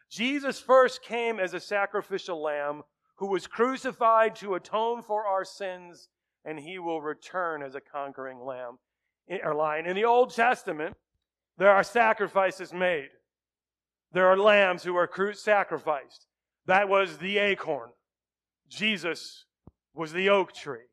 Jesus 0.10 0.58
first 0.58 1.04
came 1.04 1.38
as 1.38 1.54
a 1.54 1.60
sacrificial 1.60 2.42
lamb 2.42 2.84
who 3.18 3.28
was 3.28 3.46
crucified 3.46 4.38
to 4.38 4.56
atone 4.56 5.02
for 5.02 5.28
our 5.28 5.44
sins, 5.44 6.08
and 6.46 6.58
he 6.58 6.80
will 6.80 7.02
return 7.02 7.62
as 7.62 7.76
a 7.76 7.82
conquering 7.82 8.40
lamb 8.40 8.80
or 9.44 9.54
lion. 9.54 9.86
In 9.86 9.98
the 9.98 10.06
Old 10.06 10.34
Testament, 10.34 10.96
there 11.58 11.72
are 11.72 11.84
sacrifices 11.84 12.72
made. 12.72 13.10
There 14.14 14.28
are 14.28 14.38
lambs 14.38 14.84
who 14.84 14.96
are 14.96 15.10
sacrificed. 15.34 16.28
That 16.68 16.88
was 16.88 17.18
the 17.18 17.38
acorn. 17.38 17.90
Jesus 18.70 19.44
was 19.94 20.12
the 20.12 20.30
oak 20.30 20.54
tree. 20.54 20.88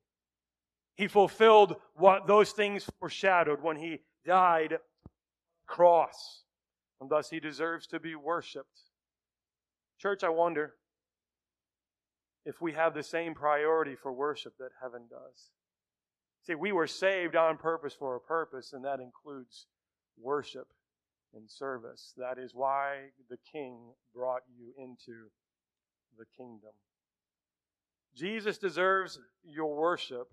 He 0.97 1.09
fulfilled 1.09 1.77
what 1.95 2.27
those 2.27 2.53
things 2.53 2.89
foreshadowed 2.99 3.63
when 3.63 3.77
he 3.77 4.01
died 4.25 4.79
cross. 5.67 6.43
And 7.01 7.11
thus 7.11 7.29
he 7.29 7.41
deserves 7.41 7.87
to 7.89 8.01
be 8.01 8.15
worshiped. 8.15 8.81
Church, 9.99 10.25
I 10.25 10.31
wonder 10.31 10.75
if 12.47 12.61
we 12.61 12.73
have 12.73 12.95
the 12.95 13.03
same 13.03 13.35
priority 13.35 13.95
for 13.95 14.13
worship 14.13 14.55
that 14.59 14.71
heaven 14.81 15.03
does. 15.11 15.51
See, 16.47 16.55
we 16.55 16.73
were 16.73 16.87
saved 16.87 17.35
on 17.35 17.59
purpose 17.59 17.93
for 17.93 18.15
a 18.15 18.21
purpose, 18.21 18.73
and 18.73 18.85
that 18.85 19.01
includes 19.01 19.67
worship 20.19 20.69
and 21.35 21.51
service. 21.51 22.15
That 22.17 22.39
is 22.39 22.55
why 22.55 23.09
the 23.29 23.39
King 23.51 23.79
brought 24.15 24.43
you 24.57 24.73
into 24.79 25.29
the 26.17 26.25
kingdom. 26.37 26.73
Jesus 28.17 28.59
deserves 28.59 29.19
your 29.45 29.77
worship 29.77 30.29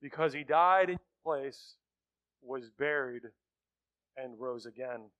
because 0.00 0.32
he 0.32 0.44
died 0.44 0.90
in 0.90 0.98
place, 1.24 1.74
was 2.42 2.70
buried, 2.78 3.22
and 4.16 4.38
rose 4.38 4.66
again. 4.66 5.10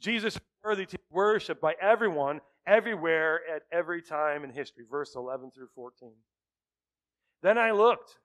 Jesus 0.00 0.36
is 0.36 0.40
worthy 0.64 0.86
to 0.86 0.98
be 0.98 1.04
worshiped 1.10 1.60
by 1.60 1.74
everyone, 1.80 2.40
everywhere, 2.66 3.40
at 3.54 3.62
every 3.72 4.02
time 4.02 4.44
in 4.44 4.50
history. 4.50 4.84
Verse 4.90 5.14
11 5.14 5.52
through 5.52 5.68
14. 5.74 6.10
Then 7.42 7.58
I 7.58 7.70
looked, 7.70 8.16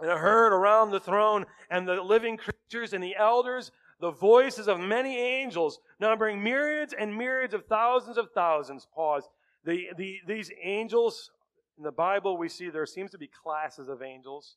and 0.00 0.10
I 0.10 0.18
heard 0.18 0.52
around 0.52 0.90
the 0.90 1.00
throne 1.00 1.46
and 1.70 1.86
the 1.86 2.00
living 2.00 2.36
creatures 2.36 2.92
and 2.92 3.02
the 3.02 3.16
elders 3.16 3.72
the 4.00 4.10
voices 4.10 4.68
of 4.68 4.78
many 4.78 5.18
angels, 5.18 5.80
numbering 5.98 6.42
myriads 6.42 6.94
and 6.98 7.16
myriads 7.16 7.54
of 7.54 7.66
thousands 7.66 8.16
of 8.16 8.28
thousands. 8.32 8.86
Pause. 8.94 9.28
The, 9.64 9.88
the, 9.96 10.18
these 10.26 10.52
angels, 10.62 11.30
in 11.78 11.84
the 11.84 11.92
Bible, 11.92 12.36
we 12.36 12.48
see 12.48 12.68
there 12.68 12.84
seems 12.84 13.12
to 13.12 13.18
be 13.18 13.28
classes 13.28 13.88
of 13.88 14.02
angels. 14.02 14.56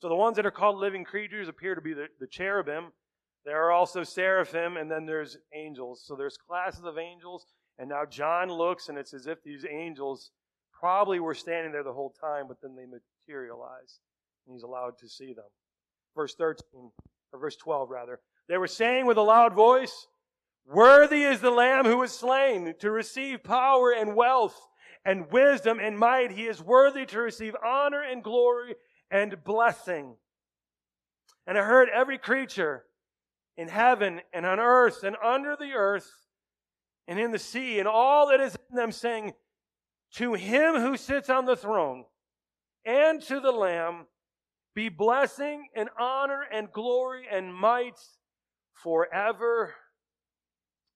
So 0.00 0.08
the 0.08 0.14
ones 0.14 0.36
that 0.36 0.46
are 0.46 0.50
called 0.50 0.76
living 0.76 1.04
creatures 1.04 1.48
appear 1.48 1.74
to 1.74 1.80
be 1.80 1.94
the, 1.94 2.06
the 2.20 2.26
cherubim. 2.26 2.92
There 3.44 3.64
are 3.64 3.72
also 3.72 4.04
seraphim, 4.04 4.76
and 4.76 4.90
then 4.90 5.06
there's 5.06 5.38
angels. 5.54 6.04
So 6.06 6.14
there's 6.14 6.36
classes 6.36 6.84
of 6.84 6.98
angels. 6.98 7.46
And 7.78 7.88
now 7.88 8.04
John 8.04 8.50
looks, 8.50 8.88
and 8.88 8.98
it's 8.98 9.14
as 9.14 9.26
if 9.26 9.42
these 9.42 9.64
angels 9.68 10.30
probably 10.78 11.20
were 11.20 11.34
standing 11.34 11.72
there 11.72 11.82
the 11.82 11.92
whole 11.92 12.14
time, 12.20 12.46
but 12.46 12.60
then 12.60 12.76
they 12.76 12.84
materialize, 12.84 14.00
and 14.46 14.54
he's 14.54 14.62
allowed 14.62 14.98
to 14.98 15.08
see 15.08 15.32
them. 15.32 15.44
Verse 16.14 16.34
13, 16.34 16.90
or 17.32 17.38
verse 17.38 17.56
12, 17.56 17.90
rather. 17.90 18.20
They 18.48 18.58
were 18.58 18.66
saying 18.66 19.06
with 19.06 19.16
a 19.16 19.22
loud 19.22 19.54
voice, 19.54 20.06
Worthy 20.66 21.22
is 21.22 21.40
the 21.40 21.50
Lamb 21.50 21.86
who 21.86 21.98
was 21.98 22.12
slain 22.12 22.74
to 22.80 22.90
receive 22.90 23.42
power 23.42 23.90
and 23.90 24.14
wealth 24.14 24.68
and 25.08 25.32
wisdom 25.32 25.80
and 25.80 25.98
might. 25.98 26.30
He 26.30 26.46
is 26.46 26.62
worthy 26.62 27.06
to 27.06 27.20
receive 27.20 27.56
honor 27.64 28.02
and 28.02 28.22
glory 28.22 28.74
and 29.10 29.42
blessing. 29.42 30.16
And 31.46 31.56
I 31.56 31.62
heard 31.64 31.88
every 31.88 32.18
creature 32.18 32.84
in 33.56 33.68
heaven 33.68 34.20
and 34.34 34.44
on 34.44 34.60
earth 34.60 35.04
and 35.04 35.16
under 35.24 35.56
the 35.58 35.72
earth 35.72 36.12
and 37.08 37.18
in 37.18 37.32
the 37.32 37.38
sea 37.38 37.78
and 37.78 37.88
all 37.88 38.28
that 38.28 38.40
is 38.40 38.54
in 38.68 38.76
them 38.76 38.92
saying, 38.92 39.32
To 40.16 40.34
him 40.34 40.74
who 40.74 40.98
sits 40.98 41.30
on 41.30 41.46
the 41.46 41.56
throne 41.56 42.04
and 42.84 43.22
to 43.22 43.40
the 43.40 43.50
Lamb 43.50 44.08
be 44.74 44.90
blessing 44.90 45.68
and 45.74 45.88
honor 45.98 46.44
and 46.52 46.70
glory 46.70 47.24
and 47.32 47.54
might 47.54 47.98
forever 48.74 49.74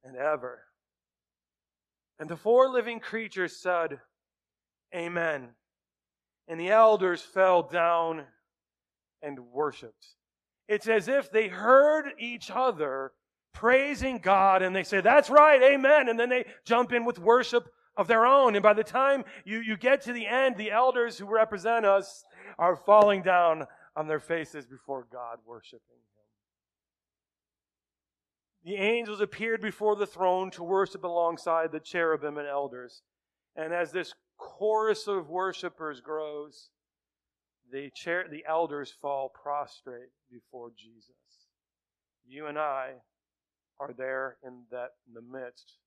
and 0.04 0.16
ever. 0.16 0.64
And 2.22 2.30
the 2.30 2.36
four 2.36 2.68
living 2.68 3.00
creatures 3.00 3.56
said, 3.56 3.98
Amen. 4.94 5.48
And 6.46 6.60
the 6.60 6.70
elders 6.70 7.20
fell 7.20 7.64
down 7.64 8.22
and 9.20 9.40
worshiped. 9.52 10.06
It's 10.68 10.86
as 10.86 11.08
if 11.08 11.32
they 11.32 11.48
heard 11.48 12.12
each 12.20 12.48
other 12.48 13.10
praising 13.52 14.18
God 14.18 14.62
and 14.62 14.74
they 14.74 14.84
say, 14.84 15.00
That's 15.00 15.30
right, 15.30 15.60
amen. 15.60 16.08
And 16.08 16.16
then 16.16 16.28
they 16.28 16.44
jump 16.64 16.92
in 16.92 17.04
with 17.04 17.18
worship 17.18 17.68
of 17.96 18.06
their 18.06 18.24
own. 18.24 18.54
And 18.54 18.62
by 18.62 18.74
the 18.74 18.84
time 18.84 19.24
you, 19.44 19.58
you 19.58 19.76
get 19.76 20.02
to 20.02 20.12
the 20.12 20.28
end, 20.28 20.56
the 20.56 20.70
elders 20.70 21.18
who 21.18 21.26
represent 21.26 21.84
us 21.84 22.22
are 22.56 22.76
falling 22.76 23.22
down 23.22 23.66
on 23.96 24.06
their 24.06 24.20
faces 24.20 24.64
before 24.64 25.08
God, 25.10 25.38
worshiping. 25.44 25.98
The 28.64 28.76
angels 28.76 29.20
appeared 29.20 29.60
before 29.60 29.96
the 29.96 30.06
throne 30.06 30.50
to 30.52 30.62
worship 30.62 31.02
alongside 31.02 31.72
the 31.72 31.80
cherubim 31.80 32.38
and 32.38 32.46
elders. 32.46 33.02
And 33.56 33.72
as 33.72 33.90
this 33.90 34.14
chorus 34.38 35.08
of 35.08 35.28
worshipers 35.28 36.00
grows, 36.00 36.70
the, 37.70 37.90
the 38.30 38.44
elders 38.48 38.92
fall 39.00 39.30
prostrate 39.30 40.10
before 40.30 40.70
Jesus. 40.76 41.10
You 42.26 42.46
and 42.46 42.58
I 42.58 42.92
are 43.80 43.92
there 43.92 44.36
in 44.44 44.62
that 44.70 44.90
in 45.08 45.14
the 45.14 45.22
midst. 45.22 45.78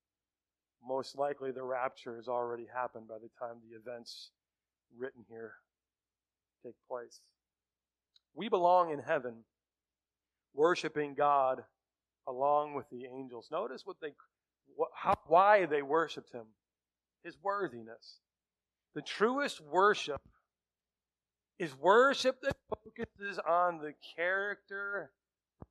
Most 0.86 1.18
likely 1.18 1.52
the 1.52 1.64
rapture 1.64 2.18
has 2.18 2.28
already 2.28 2.68
happened 2.74 3.08
by 3.08 3.16
the 3.16 3.30
time 3.40 3.62
the 3.62 3.78
events 3.78 4.32
written 4.98 5.24
here 5.30 5.54
take 6.64 6.76
place. 6.90 7.22
We 8.34 8.50
belong 8.50 8.92
in 8.92 9.00
heaven, 9.00 9.46
worshiping 10.54 11.14
God 11.14 11.64
along 12.28 12.74
with 12.74 12.90
the 12.90 13.06
angels. 13.06 13.50
Notice 13.52 13.84
what 13.86 13.98
they, 14.02 14.14
how, 14.96 15.16
why 15.28 15.66
they 15.66 15.82
worshiped 15.82 16.32
Him. 16.32 16.46
His 17.24 17.38
worthiness. 17.42 18.20
The 18.94 19.02
truest 19.02 19.62
worship 19.62 20.22
is 21.60 21.76
worship 21.76 22.38
that 22.42 22.56
focuses 22.70 23.40
on 23.48 23.80
the 23.80 23.94
character 24.16 25.12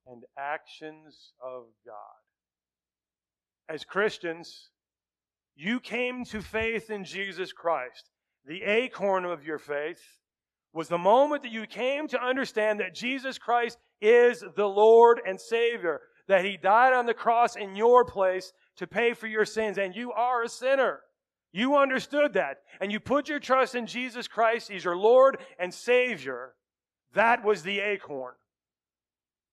and 0.06 0.22
actions 0.38 1.32
of 1.42 1.64
God. 1.86 1.94
As 3.68 3.84
Christians, 3.84 4.70
you 5.56 5.80
came 5.80 6.24
to 6.26 6.42
faith 6.42 6.90
in 6.90 7.04
Jesus 7.04 7.52
Christ. 7.52 8.10
The 8.44 8.62
acorn 8.62 9.24
of 9.24 9.44
your 9.44 9.58
faith 9.58 10.02
was 10.72 10.88
the 10.88 10.98
moment 10.98 11.42
that 11.44 11.52
you 11.52 11.66
came 11.66 12.08
to 12.08 12.22
understand 12.22 12.80
that 12.80 12.94
Jesus 12.94 13.38
Christ 13.38 13.78
is 14.00 14.44
the 14.56 14.66
Lord 14.66 15.20
and 15.26 15.40
Savior, 15.40 16.00
that 16.28 16.44
He 16.44 16.56
died 16.56 16.92
on 16.92 17.06
the 17.06 17.14
cross 17.14 17.56
in 17.56 17.76
your 17.76 18.04
place 18.04 18.52
to 18.76 18.86
pay 18.86 19.12
for 19.14 19.26
your 19.26 19.44
sins, 19.44 19.78
and 19.78 19.94
you 19.94 20.12
are 20.12 20.42
a 20.42 20.48
sinner. 20.48 21.00
You 21.52 21.76
understood 21.76 22.32
that. 22.32 22.58
And 22.80 22.90
you 22.90 22.98
put 22.98 23.28
your 23.28 23.38
trust 23.38 23.76
in 23.76 23.86
Jesus 23.86 24.26
Christ. 24.26 24.68
He's 24.68 24.84
your 24.84 24.96
Lord 24.96 25.38
and 25.56 25.72
Savior. 25.72 26.54
That 27.14 27.44
was 27.44 27.62
the 27.62 27.78
acorn. 27.78 28.34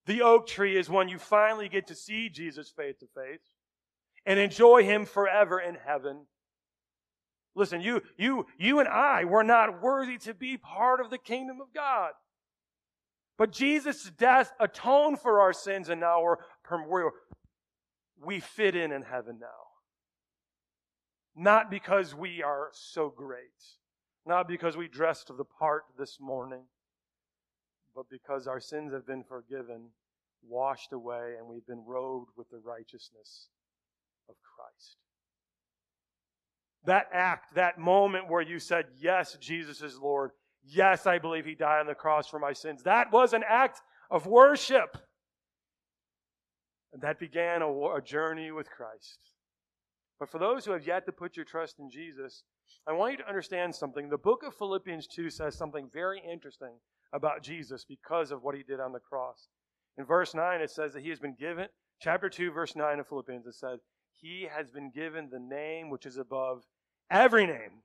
The 0.06 0.22
oak 0.22 0.48
tree 0.48 0.76
is 0.76 0.90
when 0.90 1.08
you 1.08 1.18
finally 1.18 1.68
get 1.68 1.86
to 1.86 1.94
see 1.94 2.28
Jesus 2.28 2.70
face 2.70 2.96
to 2.98 3.06
face 3.14 3.52
and 4.26 4.40
enjoy 4.40 4.82
Him 4.82 5.04
forever 5.04 5.60
in 5.60 5.76
heaven. 5.76 6.26
Listen, 7.54 7.80
you, 7.80 8.02
you, 8.16 8.46
you 8.58 8.80
and 8.80 8.88
I 8.88 9.24
were 9.24 9.44
not 9.44 9.80
worthy 9.80 10.18
to 10.18 10.34
be 10.34 10.56
part 10.56 11.00
of 11.00 11.10
the 11.10 11.18
kingdom 11.18 11.60
of 11.60 11.72
God. 11.72 12.12
But 13.38 13.52
Jesus' 13.52 14.10
death 14.18 14.52
atoned 14.60 15.20
for 15.20 15.40
our 15.40 15.52
sins 15.52 15.88
and 15.88 16.00
now 16.00 16.22
we're, 16.22 16.36
we're, 16.70 17.10
we 18.24 18.40
fit 18.40 18.76
in 18.76 18.92
in 18.92 19.02
heaven 19.02 19.38
now. 19.40 19.46
Not 21.34 21.70
because 21.70 22.14
we 22.14 22.42
are 22.42 22.68
so 22.72 23.08
great, 23.08 23.38
not 24.26 24.46
because 24.46 24.76
we 24.76 24.88
dressed 24.88 25.28
the 25.28 25.44
part 25.44 25.84
this 25.98 26.18
morning, 26.20 26.64
but 27.94 28.04
because 28.10 28.46
our 28.46 28.60
sins 28.60 28.92
have 28.92 29.06
been 29.06 29.24
forgiven, 29.24 29.88
washed 30.46 30.92
away, 30.92 31.34
and 31.38 31.46
we've 31.46 31.66
been 31.66 31.84
robed 31.86 32.30
with 32.36 32.50
the 32.50 32.58
righteousness 32.58 33.48
of 34.28 34.34
Christ. 34.56 34.96
That 36.84 37.06
act, 37.12 37.54
that 37.54 37.78
moment 37.78 38.28
where 38.28 38.42
you 38.42 38.58
said, 38.58 38.86
Yes, 38.98 39.36
Jesus 39.40 39.82
is 39.82 39.98
Lord. 39.98 40.32
Yes, 40.64 41.06
I 41.06 41.18
believe 41.18 41.44
He 41.44 41.54
died 41.54 41.80
on 41.80 41.86
the 41.86 41.94
cross 41.94 42.28
for 42.28 42.38
my 42.38 42.52
sins. 42.52 42.82
That 42.82 43.12
was 43.12 43.32
an 43.32 43.44
act 43.48 43.80
of 44.10 44.26
worship. 44.26 44.98
That 47.00 47.18
began 47.18 47.62
a, 47.62 47.68
a 47.68 48.02
journey 48.02 48.50
with 48.50 48.68
Christ. 48.70 49.18
But 50.22 50.30
for 50.30 50.38
those 50.38 50.64
who 50.64 50.72
have 50.72 50.86
yet 50.86 51.06
to 51.06 51.12
put 51.12 51.36
your 51.36 51.44
trust 51.44 51.78
in 51.78 51.90
Jesus, 51.90 52.44
I 52.86 52.92
want 52.92 53.12
you 53.12 53.18
to 53.18 53.28
understand 53.28 53.74
something. 53.74 54.08
The 54.08 54.18
book 54.18 54.42
of 54.46 54.54
Philippians 54.54 55.06
2 55.08 55.30
says 55.30 55.56
something 55.56 55.88
very 55.92 56.20
interesting 56.20 56.74
about 57.12 57.42
Jesus 57.42 57.84
because 57.84 58.30
of 58.30 58.42
what 58.42 58.54
he 58.54 58.62
did 58.62 58.80
on 58.80 58.92
the 58.92 59.00
cross. 59.00 59.48
In 59.98 60.04
verse 60.04 60.34
9, 60.34 60.60
it 60.60 60.70
says 60.70 60.92
that 60.92 61.02
he 61.02 61.10
has 61.10 61.18
been 61.18 61.34
given, 61.34 61.66
chapter 62.00 62.28
2, 62.28 62.50
verse 62.50 62.76
9 62.76 63.00
of 63.00 63.08
Philippians, 63.08 63.46
it 63.46 63.54
says, 63.54 63.80
He 64.20 64.46
has 64.54 64.70
been 64.70 64.90
given 64.90 65.28
the 65.28 65.40
name 65.40 65.90
which 65.90 66.06
is 66.06 66.16
above 66.18 66.62
every 67.10 67.46
name, 67.46 67.82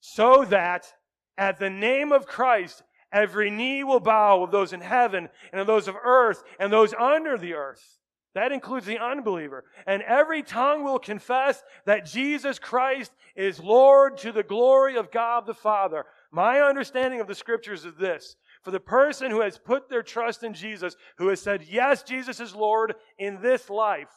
so 0.00 0.44
that 0.44 0.92
at 1.36 1.58
the 1.58 1.70
name 1.70 2.12
of 2.12 2.26
Christ, 2.26 2.82
every 3.12 3.50
knee 3.50 3.84
will 3.84 4.00
bow 4.00 4.42
of 4.42 4.50
those 4.50 4.72
in 4.72 4.80
heaven 4.80 5.28
and 5.50 5.60
of 5.60 5.66
those 5.66 5.88
of 5.88 5.96
earth 6.04 6.42
and 6.58 6.72
those 6.72 6.94
under 6.94 7.36
the 7.36 7.54
earth 7.54 7.98
that 8.34 8.52
includes 8.52 8.86
the 8.86 8.98
unbeliever. 8.98 9.64
And 9.86 10.02
every 10.02 10.42
tongue 10.42 10.84
will 10.84 10.98
confess 10.98 11.62
that 11.84 12.06
Jesus 12.06 12.58
Christ 12.58 13.12
is 13.36 13.60
Lord 13.60 14.16
to 14.18 14.32
the 14.32 14.42
glory 14.42 14.96
of 14.96 15.10
God 15.10 15.46
the 15.46 15.54
Father. 15.54 16.04
My 16.30 16.60
understanding 16.60 17.20
of 17.20 17.26
the 17.26 17.34
scriptures 17.34 17.84
is 17.84 17.94
this. 17.94 18.36
For 18.62 18.70
the 18.70 18.80
person 18.80 19.30
who 19.30 19.40
has 19.40 19.58
put 19.58 19.90
their 19.90 20.02
trust 20.02 20.44
in 20.44 20.54
Jesus, 20.54 20.96
who 21.18 21.28
has 21.28 21.40
said, 21.40 21.64
yes, 21.68 22.02
Jesus 22.02 22.40
is 22.40 22.54
Lord 22.54 22.94
in 23.18 23.42
this 23.42 23.68
life, 23.68 24.08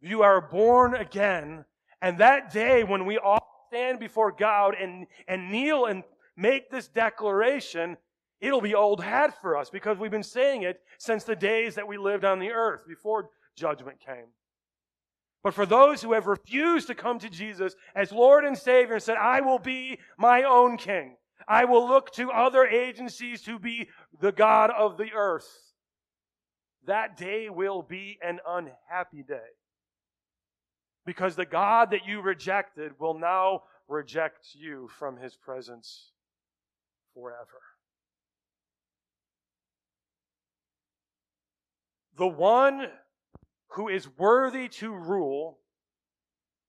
you 0.00 0.22
are 0.22 0.40
born 0.40 0.94
again. 0.94 1.64
And 2.02 2.18
that 2.18 2.52
day 2.52 2.84
when 2.84 3.06
we 3.06 3.16
all 3.16 3.66
stand 3.70 3.98
before 3.98 4.30
God 4.30 4.74
and, 4.78 5.06
and 5.26 5.50
kneel 5.50 5.86
and 5.86 6.02
make 6.36 6.70
this 6.70 6.88
declaration, 6.88 7.96
It'll 8.44 8.60
be 8.60 8.74
old 8.74 9.02
hat 9.02 9.40
for 9.40 9.56
us 9.56 9.70
because 9.70 9.96
we've 9.96 10.10
been 10.10 10.22
saying 10.22 10.64
it 10.64 10.82
since 10.98 11.24
the 11.24 11.34
days 11.34 11.76
that 11.76 11.88
we 11.88 11.96
lived 11.96 12.26
on 12.26 12.40
the 12.40 12.50
earth 12.50 12.82
before 12.86 13.30
judgment 13.56 14.00
came. 14.04 14.26
But 15.42 15.54
for 15.54 15.64
those 15.64 16.02
who 16.02 16.12
have 16.12 16.26
refused 16.26 16.88
to 16.88 16.94
come 16.94 17.18
to 17.20 17.30
Jesus 17.30 17.74
as 17.94 18.12
Lord 18.12 18.44
and 18.44 18.56
Savior 18.56 18.94
and 18.96 19.02
said, 19.02 19.16
I 19.16 19.40
will 19.40 19.58
be 19.58 19.98
my 20.18 20.42
own 20.42 20.76
king. 20.76 21.16
I 21.48 21.64
will 21.64 21.88
look 21.88 22.12
to 22.16 22.30
other 22.30 22.66
agencies 22.66 23.40
to 23.44 23.58
be 23.58 23.88
the 24.20 24.32
God 24.32 24.70
of 24.70 24.98
the 24.98 25.12
earth. 25.16 25.48
That 26.86 27.16
day 27.16 27.48
will 27.48 27.80
be 27.80 28.18
an 28.22 28.40
unhappy 28.46 29.22
day. 29.26 29.54
Because 31.06 31.34
the 31.34 31.46
God 31.46 31.92
that 31.92 32.06
you 32.06 32.20
rejected 32.20 32.92
will 32.98 33.18
now 33.18 33.62
reject 33.88 34.48
you 34.52 34.90
from 34.98 35.16
his 35.16 35.34
presence 35.34 36.10
forever. 37.14 37.73
The 42.16 42.26
one 42.26 42.86
who 43.68 43.88
is 43.88 44.08
worthy 44.16 44.68
to 44.68 44.92
rule 44.92 45.58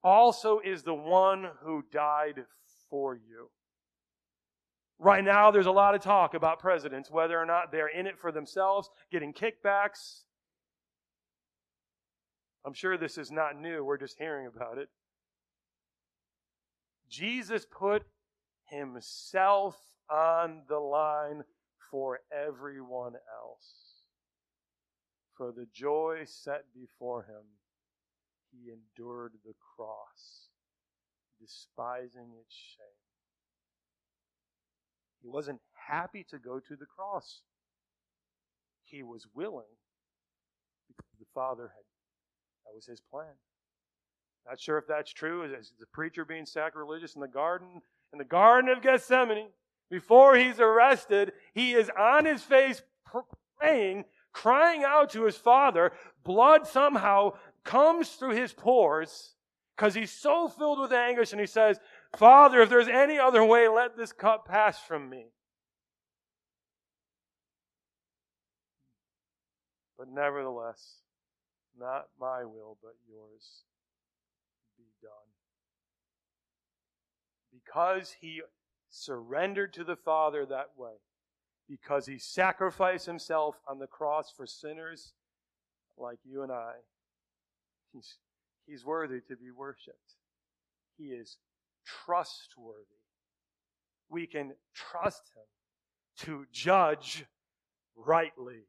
also 0.03 0.59
is 0.59 0.83
the 0.83 0.93
one 0.93 1.47
who 1.63 1.83
died 1.91 2.45
for 2.89 3.15
you. 3.15 3.49
Right 4.97 5.23
now, 5.23 5.51
there's 5.51 5.65
a 5.65 5.71
lot 5.71 5.93
of 5.93 6.01
talk 6.01 6.33
about 6.33 6.59
presidents, 6.59 7.11
whether 7.11 7.39
or 7.39 7.45
not 7.45 7.71
they're 7.71 7.89
in 7.89 8.07
it 8.07 8.17
for 8.17 8.31
themselves, 8.31 8.89
getting 9.11 9.33
kickbacks. 9.33 10.21
I'm 12.65 12.73
sure 12.73 12.97
this 12.97 13.17
is 13.17 13.29
not 13.29 13.59
new, 13.59 13.83
we're 13.83 13.97
just 13.97 14.17
hearing 14.17 14.47
about 14.47 14.77
it. 14.77 14.89
Jesus 17.09 17.65
put 17.69 18.03
himself 18.69 19.77
on 20.09 20.63
the 20.67 20.79
line 20.79 21.43
for 21.91 22.21
everyone 22.31 23.13
else. 23.13 23.84
For 25.37 25.51
the 25.51 25.67
joy 25.73 26.23
set 26.25 26.65
before 26.73 27.23
him, 27.23 27.43
he 28.51 28.71
endured 28.71 29.33
the 29.45 29.53
cross, 29.75 30.49
despising 31.41 32.31
its 32.39 32.53
shame. 32.53 32.85
He 35.21 35.27
wasn't 35.27 35.59
happy 35.73 36.25
to 36.29 36.37
go 36.37 36.59
to 36.59 36.75
the 36.75 36.85
cross. 36.85 37.41
He 38.85 39.03
was 39.03 39.27
willing 39.33 39.63
because 40.87 41.19
the 41.19 41.25
Father 41.33 41.63
had, 41.63 41.83
that 42.65 42.75
was 42.75 42.85
his 42.85 43.01
plan. 43.01 43.33
Not 44.47 44.59
sure 44.59 44.77
if 44.77 44.87
that's 44.87 45.11
true. 45.11 45.43
Is 45.43 45.73
the 45.79 45.87
preacher 45.87 46.23
being 46.23 46.45
sacrilegious 46.45 47.15
in 47.15 47.21
the 47.21 47.27
garden, 47.27 47.81
in 48.13 48.19
the 48.19 48.23
Garden 48.23 48.69
of 48.69 48.81
Gethsemane? 48.81 49.49
Before 49.89 50.35
he's 50.35 50.59
arrested, 50.59 51.33
he 51.53 51.73
is 51.73 51.89
on 51.97 52.25
his 52.25 52.43
face 52.43 52.81
praying, 53.59 54.05
crying 54.35 54.83
out 54.83 55.09
to 55.09 55.23
his 55.23 55.37
Father. 55.37 55.93
Blood 56.25 56.67
somehow 56.67 57.31
comes 57.63 58.09
through 58.09 58.35
his 58.35 58.51
pores 58.51 59.33
because 59.75 59.95
he's 59.95 60.11
so 60.11 60.49
filled 60.49 60.77
with 60.77 60.91
anguish 60.91 61.31
and 61.31 61.39
he 61.39 61.47
says, 61.47 61.79
Father, 62.17 62.61
if 62.61 62.69
there's 62.69 62.89
any 62.89 63.17
other 63.17 63.43
way, 63.43 63.69
let 63.69 63.95
this 63.95 64.11
cup 64.11 64.45
pass 64.45 64.77
from 64.77 65.09
me. 65.09 65.27
But 69.97 70.09
nevertheless, 70.09 70.97
not 71.79 72.07
my 72.19 72.43
will, 72.43 72.77
but 72.83 72.95
yours 73.09 73.63
be 74.77 74.83
done. 75.01 75.11
Because 77.53 78.15
he 78.19 78.41
surrendered 78.89 79.71
to 79.73 79.85
the 79.85 79.95
Father 79.95 80.45
that 80.45 80.71
way, 80.75 80.95
because 81.69 82.05
he 82.05 82.17
sacrificed 82.17 83.05
himself 83.05 83.55
on 83.67 83.79
the 83.79 83.87
cross 83.87 84.31
for 84.35 84.45
sinners 84.45 85.13
like 85.97 86.19
you 86.23 86.43
and 86.43 86.51
I, 86.51 86.73
he's, 87.93 88.15
he's 88.67 88.85
worthy 88.85 89.21
to 89.21 89.35
be 89.35 89.51
worshiped. 89.51 90.15
He 90.97 91.05
is 91.05 91.37
trustworthy. 91.85 92.85
We 94.09 94.27
can 94.27 94.53
trust 94.73 95.31
him 95.35 96.25
to 96.25 96.45
judge 96.51 97.25
rightly. 97.95 98.67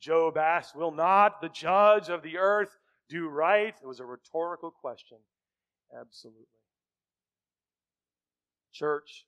Job 0.00 0.36
asked, 0.36 0.74
Will 0.74 0.92
not 0.92 1.40
the 1.40 1.48
judge 1.48 2.08
of 2.08 2.22
the 2.22 2.38
earth 2.38 2.76
do 3.08 3.28
right? 3.28 3.74
It 3.80 3.86
was 3.86 4.00
a 4.00 4.04
rhetorical 4.04 4.70
question. 4.70 5.18
Absolutely. 5.98 6.46
Church, 8.72 9.26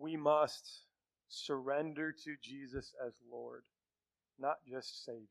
we 0.00 0.16
must 0.16 0.86
surrender 1.28 2.12
to 2.24 2.34
Jesus 2.42 2.92
as 3.06 3.12
Lord, 3.30 3.62
not 4.38 4.56
just 4.68 5.04
Savior. 5.04 5.26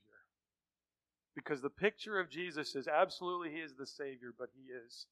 Because 1.36 1.62
the 1.62 1.70
picture 1.70 2.20
of 2.20 2.30
Jesus 2.30 2.76
is 2.76 2.88
absolutely 2.88 3.50
He 3.52 3.58
is 3.58 3.74
the 3.76 3.88
Savior, 3.88 4.34
but 4.38 4.50
He 4.56 4.72
is 4.72 5.08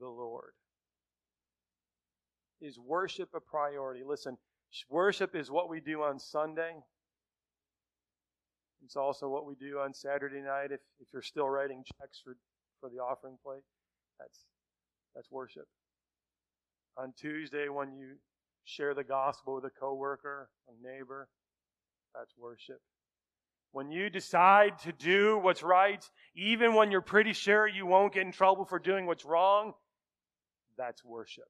the 0.00 0.08
Lord. 0.08 0.52
Is 2.60 2.78
worship 2.78 3.30
a 3.34 3.40
priority? 3.40 4.02
Listen, 4.04 4.36
worship 4.88 5.36
is 5.36 5.50
what 5.50 5.68
we 5.68 5.80
do 5.80 6.02
on 6.02 6.18
Sunday. 6.18 6.72
It's 8.84 8.96
also 8.96 9.28
what 9.28 9.46
we 9.46 9.54
do 9.54 9.78
on 9.78 9.92
Saturday 9.92 10.40
night 10.40 10.70
if, 10.70 10.80
if 11.00 11.08
you're 11.12 11.22
still 11.22 11.48
writing 11.48 11.84
checks 11.84 12.20
for, 12.22 12.36
for 12.80 12.88
the 12.88 12.96
offering 12.96 13.36
plate. 13.44 13.62
That's, 14.18 14.44
that's 15.14 15.30
worship. 15.30 15.66
On 16.96 17.12
Tuesday, 17.16 17.68
when 17.68 17.92
you 17.96 18.16
share 18.68 18.94
the 18.94 19.04
gospel 19.04 19.54
with 19.54 19.64
a 19.64 19.70
coworker, 19.70 20.50
a 20.68 20.86
neighbor, 20.86 21.28
that's 22.14 22.36
worship. 22.36 22.80
When 23.72 23.90
you 23.90 24.10
decide 24.10 24.78
to 24.80 24.92
do 24.92 25.38
what's 25.38 25.62
right, 25.62 26.04
even 26.34 26.74
when 26.74 26.90
you're 26.90 27.00
pretty 27.00 27.32
sure 27.32 27.66
you 27.66 27.86
won't 27.86 28.12
get 28.12 28.26
in 28.26 28.32
trouble 28.32 28.64
for 28.64 28.78
doing 28.78 29.06
what's 29.06 29.24
wrong, 29.24 29.72
that's 30.76 31.04
worship. 31.04 31.48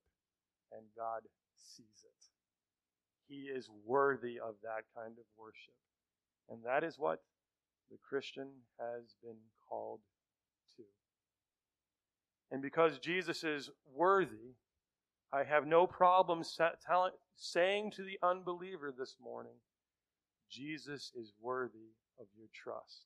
And 0.73 0.83
God 0.97 1.23
sees 1.57 2.05
it. 2.05 3.33
He 3.33 3.43
is 3.43 3.69
worthy 3.85 4.39
of 4.39 4.55
that 4.63 4.85
kind 4.97 5.13
of 5.19 5.25
worship. 5.37 5.75
And 6.49 6.61
that 6.65 6.85
is 6.85 6.99
what 6.99 7.21
the 7.91 7.99
Christian 8.09 8.49
has 8.79 9.15
been 9.23 9.37
called 9.69 10.01
to. 10.77 10.83
And 12.51 12.63
because 12.63 12.99
Jesus 12.99 13.45
is 13.45 13.71
worthy, 13.95 14.55
I 15.33 15.45
have 15.45 15.67
no 15.67 15.87
problem 15.87 16.43
saying 17.37 17.91
to 17.93 18.03
the 18.03 18.19
unbeliever 18.23 18.93
this 18.97 19.17
morning, 19.23 19.61
Jesus 20.51 21.12
is 21.14 21.33
worthy 21.41 21.93
of 22.19 22.27
your 22.37 22.49
trust. 22.55 23.05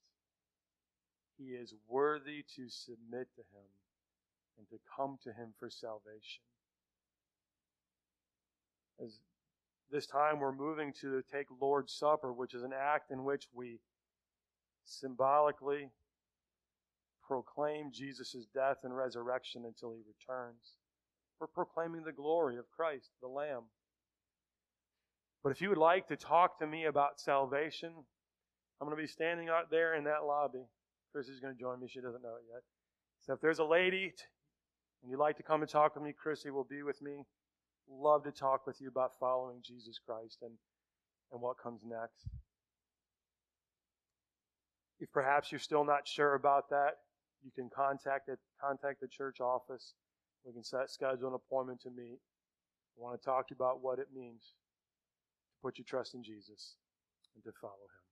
He 1.36 1.54
is 1.54 1.74
worthy 1.88 2.44
to 2.54 2.68
submit 2.68 3.28
to 3.34 3.40
Him 3.40 3.66
and 4.56 4.68
to 4.68 4.78
come 4.96 5.18
to 5.24 5.30
Him 5.32 5.52
for 5.58 5.68
salvation. 5.68 6.44
As 9.02 9.18
this 9.90 10.06
time 10.06 10.38
we're 10.38 10.52
moving 10.52 10.92
to 11.00 11.22
take 11.32 11.46
Lord's 11.60 11.92
Supper, 11.92 12.32
which 12.32 12.54
is 12.54 12.62
an 12.62 12.72
act 12.72 13.10
in 13.10 13.24
which 13.24 13.48
we 13.52 13.80
symbolically 14.84 15.90
proclaim 17.26 17.90
Jesus' 17.92 18.46
death 18.54 18.78
and 18.84 18.96
resurrection 18.96 19.64
until 19.64 19.90
He 19.90 20.02
returns. 20.06 20.76
We're 21.42 21.48
proclaiming 21.48 22.04
the 22.04 22.12
glory 22.12 22.56
of 22.56 22.70
Christ, 22.70 23.10
the 23.20 23.26
Lamb. 23.26 23.62
But 25.42 25.50
if 25.50 25.60
you 25.60 25.70
would 25.70 25.76
like 25.76 26.06
to 26.06 26.16
talk 26.16 26.60
to 26.60 26.66
me 26.68 26.84
about 26.84 27.18
salvation, 27.18 27.92
I'm 28.80 28.86
going 28.86 28.96
to 28.96 29.02
be 29.02 29.08
standing 29.08 29.48
out 29.48 29.68
there 29.68 29.96
in 29.96 30.04
that 30.04 30.24
lobby. 30.24 30.62
Chrissy's 31.10 31.40
going 31.40 31.52
to 31.52 31.60
join 31.60 31.80
me. 31.80 31.88
She 31.88 32.00
doesn't 32.00 32.22
know 32.22 32.36
it 32.36 32.44
yet. 32.48 32.62
So 33.26 33.32
if 33.32 33.40
there's 33.40 33.58
a 33.58 33.64
lady 33.64 34.12
and 35.02 35.10
you'd 35.10 35.18
like 35.18 35.36
to 35.38 35.42
come 35.42 35.62
and 35.62 35.68
talk 35.68 35.96
with 35.96 36.04
me, 36.04 36.12
Chrissy 36.12 36.50
will 36.50 36.62
be 36.62 36.84
with 36.84 37.02
me. 37.02 37.24
Love 37.90 38.22
to 38.22 38.30
talk 38.30 38.64
with 38.64 38.80
you 38.80 38.86
about 38.86 39.18
following 39.18 39.62
Jesus 39.66 39.98
Christ 39.98 40.38
and, 40.42 40.52
and 41.32 41.42
what 41.42 41.58
comes 41.60 41.80
next. 41.84 42.28
If 45.00 45.10
perhaps 45.10 45.50
you're 45.50 45.58
still 45.58 45.84
not 45.84 46.06
sure 46.06 46.34
about 46.34 46.70
that, 46.70 46.98
you 47.42 47.50
can 47.50 47.68
contact 47.74 48.28
it, 48.28 48.38
contact 48.60 49.00
the 49.00 49.08
church 49.08 49.40
office. 49.40 49.94
We 50.44 50.52
can 50.52 50.64
set, 50.64 50.90
schedule 50.90 51.28
an 51.28 51.34
appointment 51.34 51.80
to 51.82 51.90
meet. 51.90 52.18
I 52.98 53.00
want 53.00 53.20
to 53.20 53.24
talk 53.24 53.48
to 53.48 53.54
you 53.54 53.56
about 53.64 53.82
what 53.82 53.98
it 53.98 54.08
means 54.14 54.42
to 54.42 55.62
put 55.62 55.78
your 55.78 55.84
trust 55.84 56.14
in 56.14 56.22
Jesus 56.22 56.76
and 57.34 57.44
to 57.44 57.52
follow 57.60 57.74
him. 57.74 58.02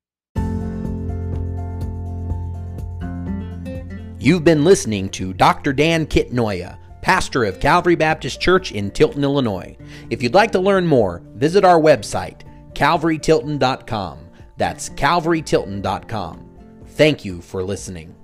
You've 4.18 4.44
been 4.44 4.64
listening 4.64 5.08
to 5.10 5.32
Dr. 5.32 5.72
Dan 5.72 6.06
Kitnoya, 6.06 6.78
pastor 7.00 7.44
of 7.44 7.58
Calvary 7.58 7.96
Baptist 7.96 8.40
Church 8.40 8.72
in 8.72 8.90
Tilton, 8.90 9.24
Illinois. 9.24 9.76
If 10.10 10.22
you'd 10.22 10.34
like 10.34 10.52
to 10.52 10.60
learn 10.60 10.86
more, 10.86 11.22
visit 11.34 11.64
our 11.64 11.80
website, 11.80 12.42
calvarytilton.com. 12.74 14.18
That's 14.58 14.90
calvarytilton.com. 14.90 16.46
Thank 16.86 17.24
you 17.24 17.40
for 17.40 17.62
listening. 17.62 18.14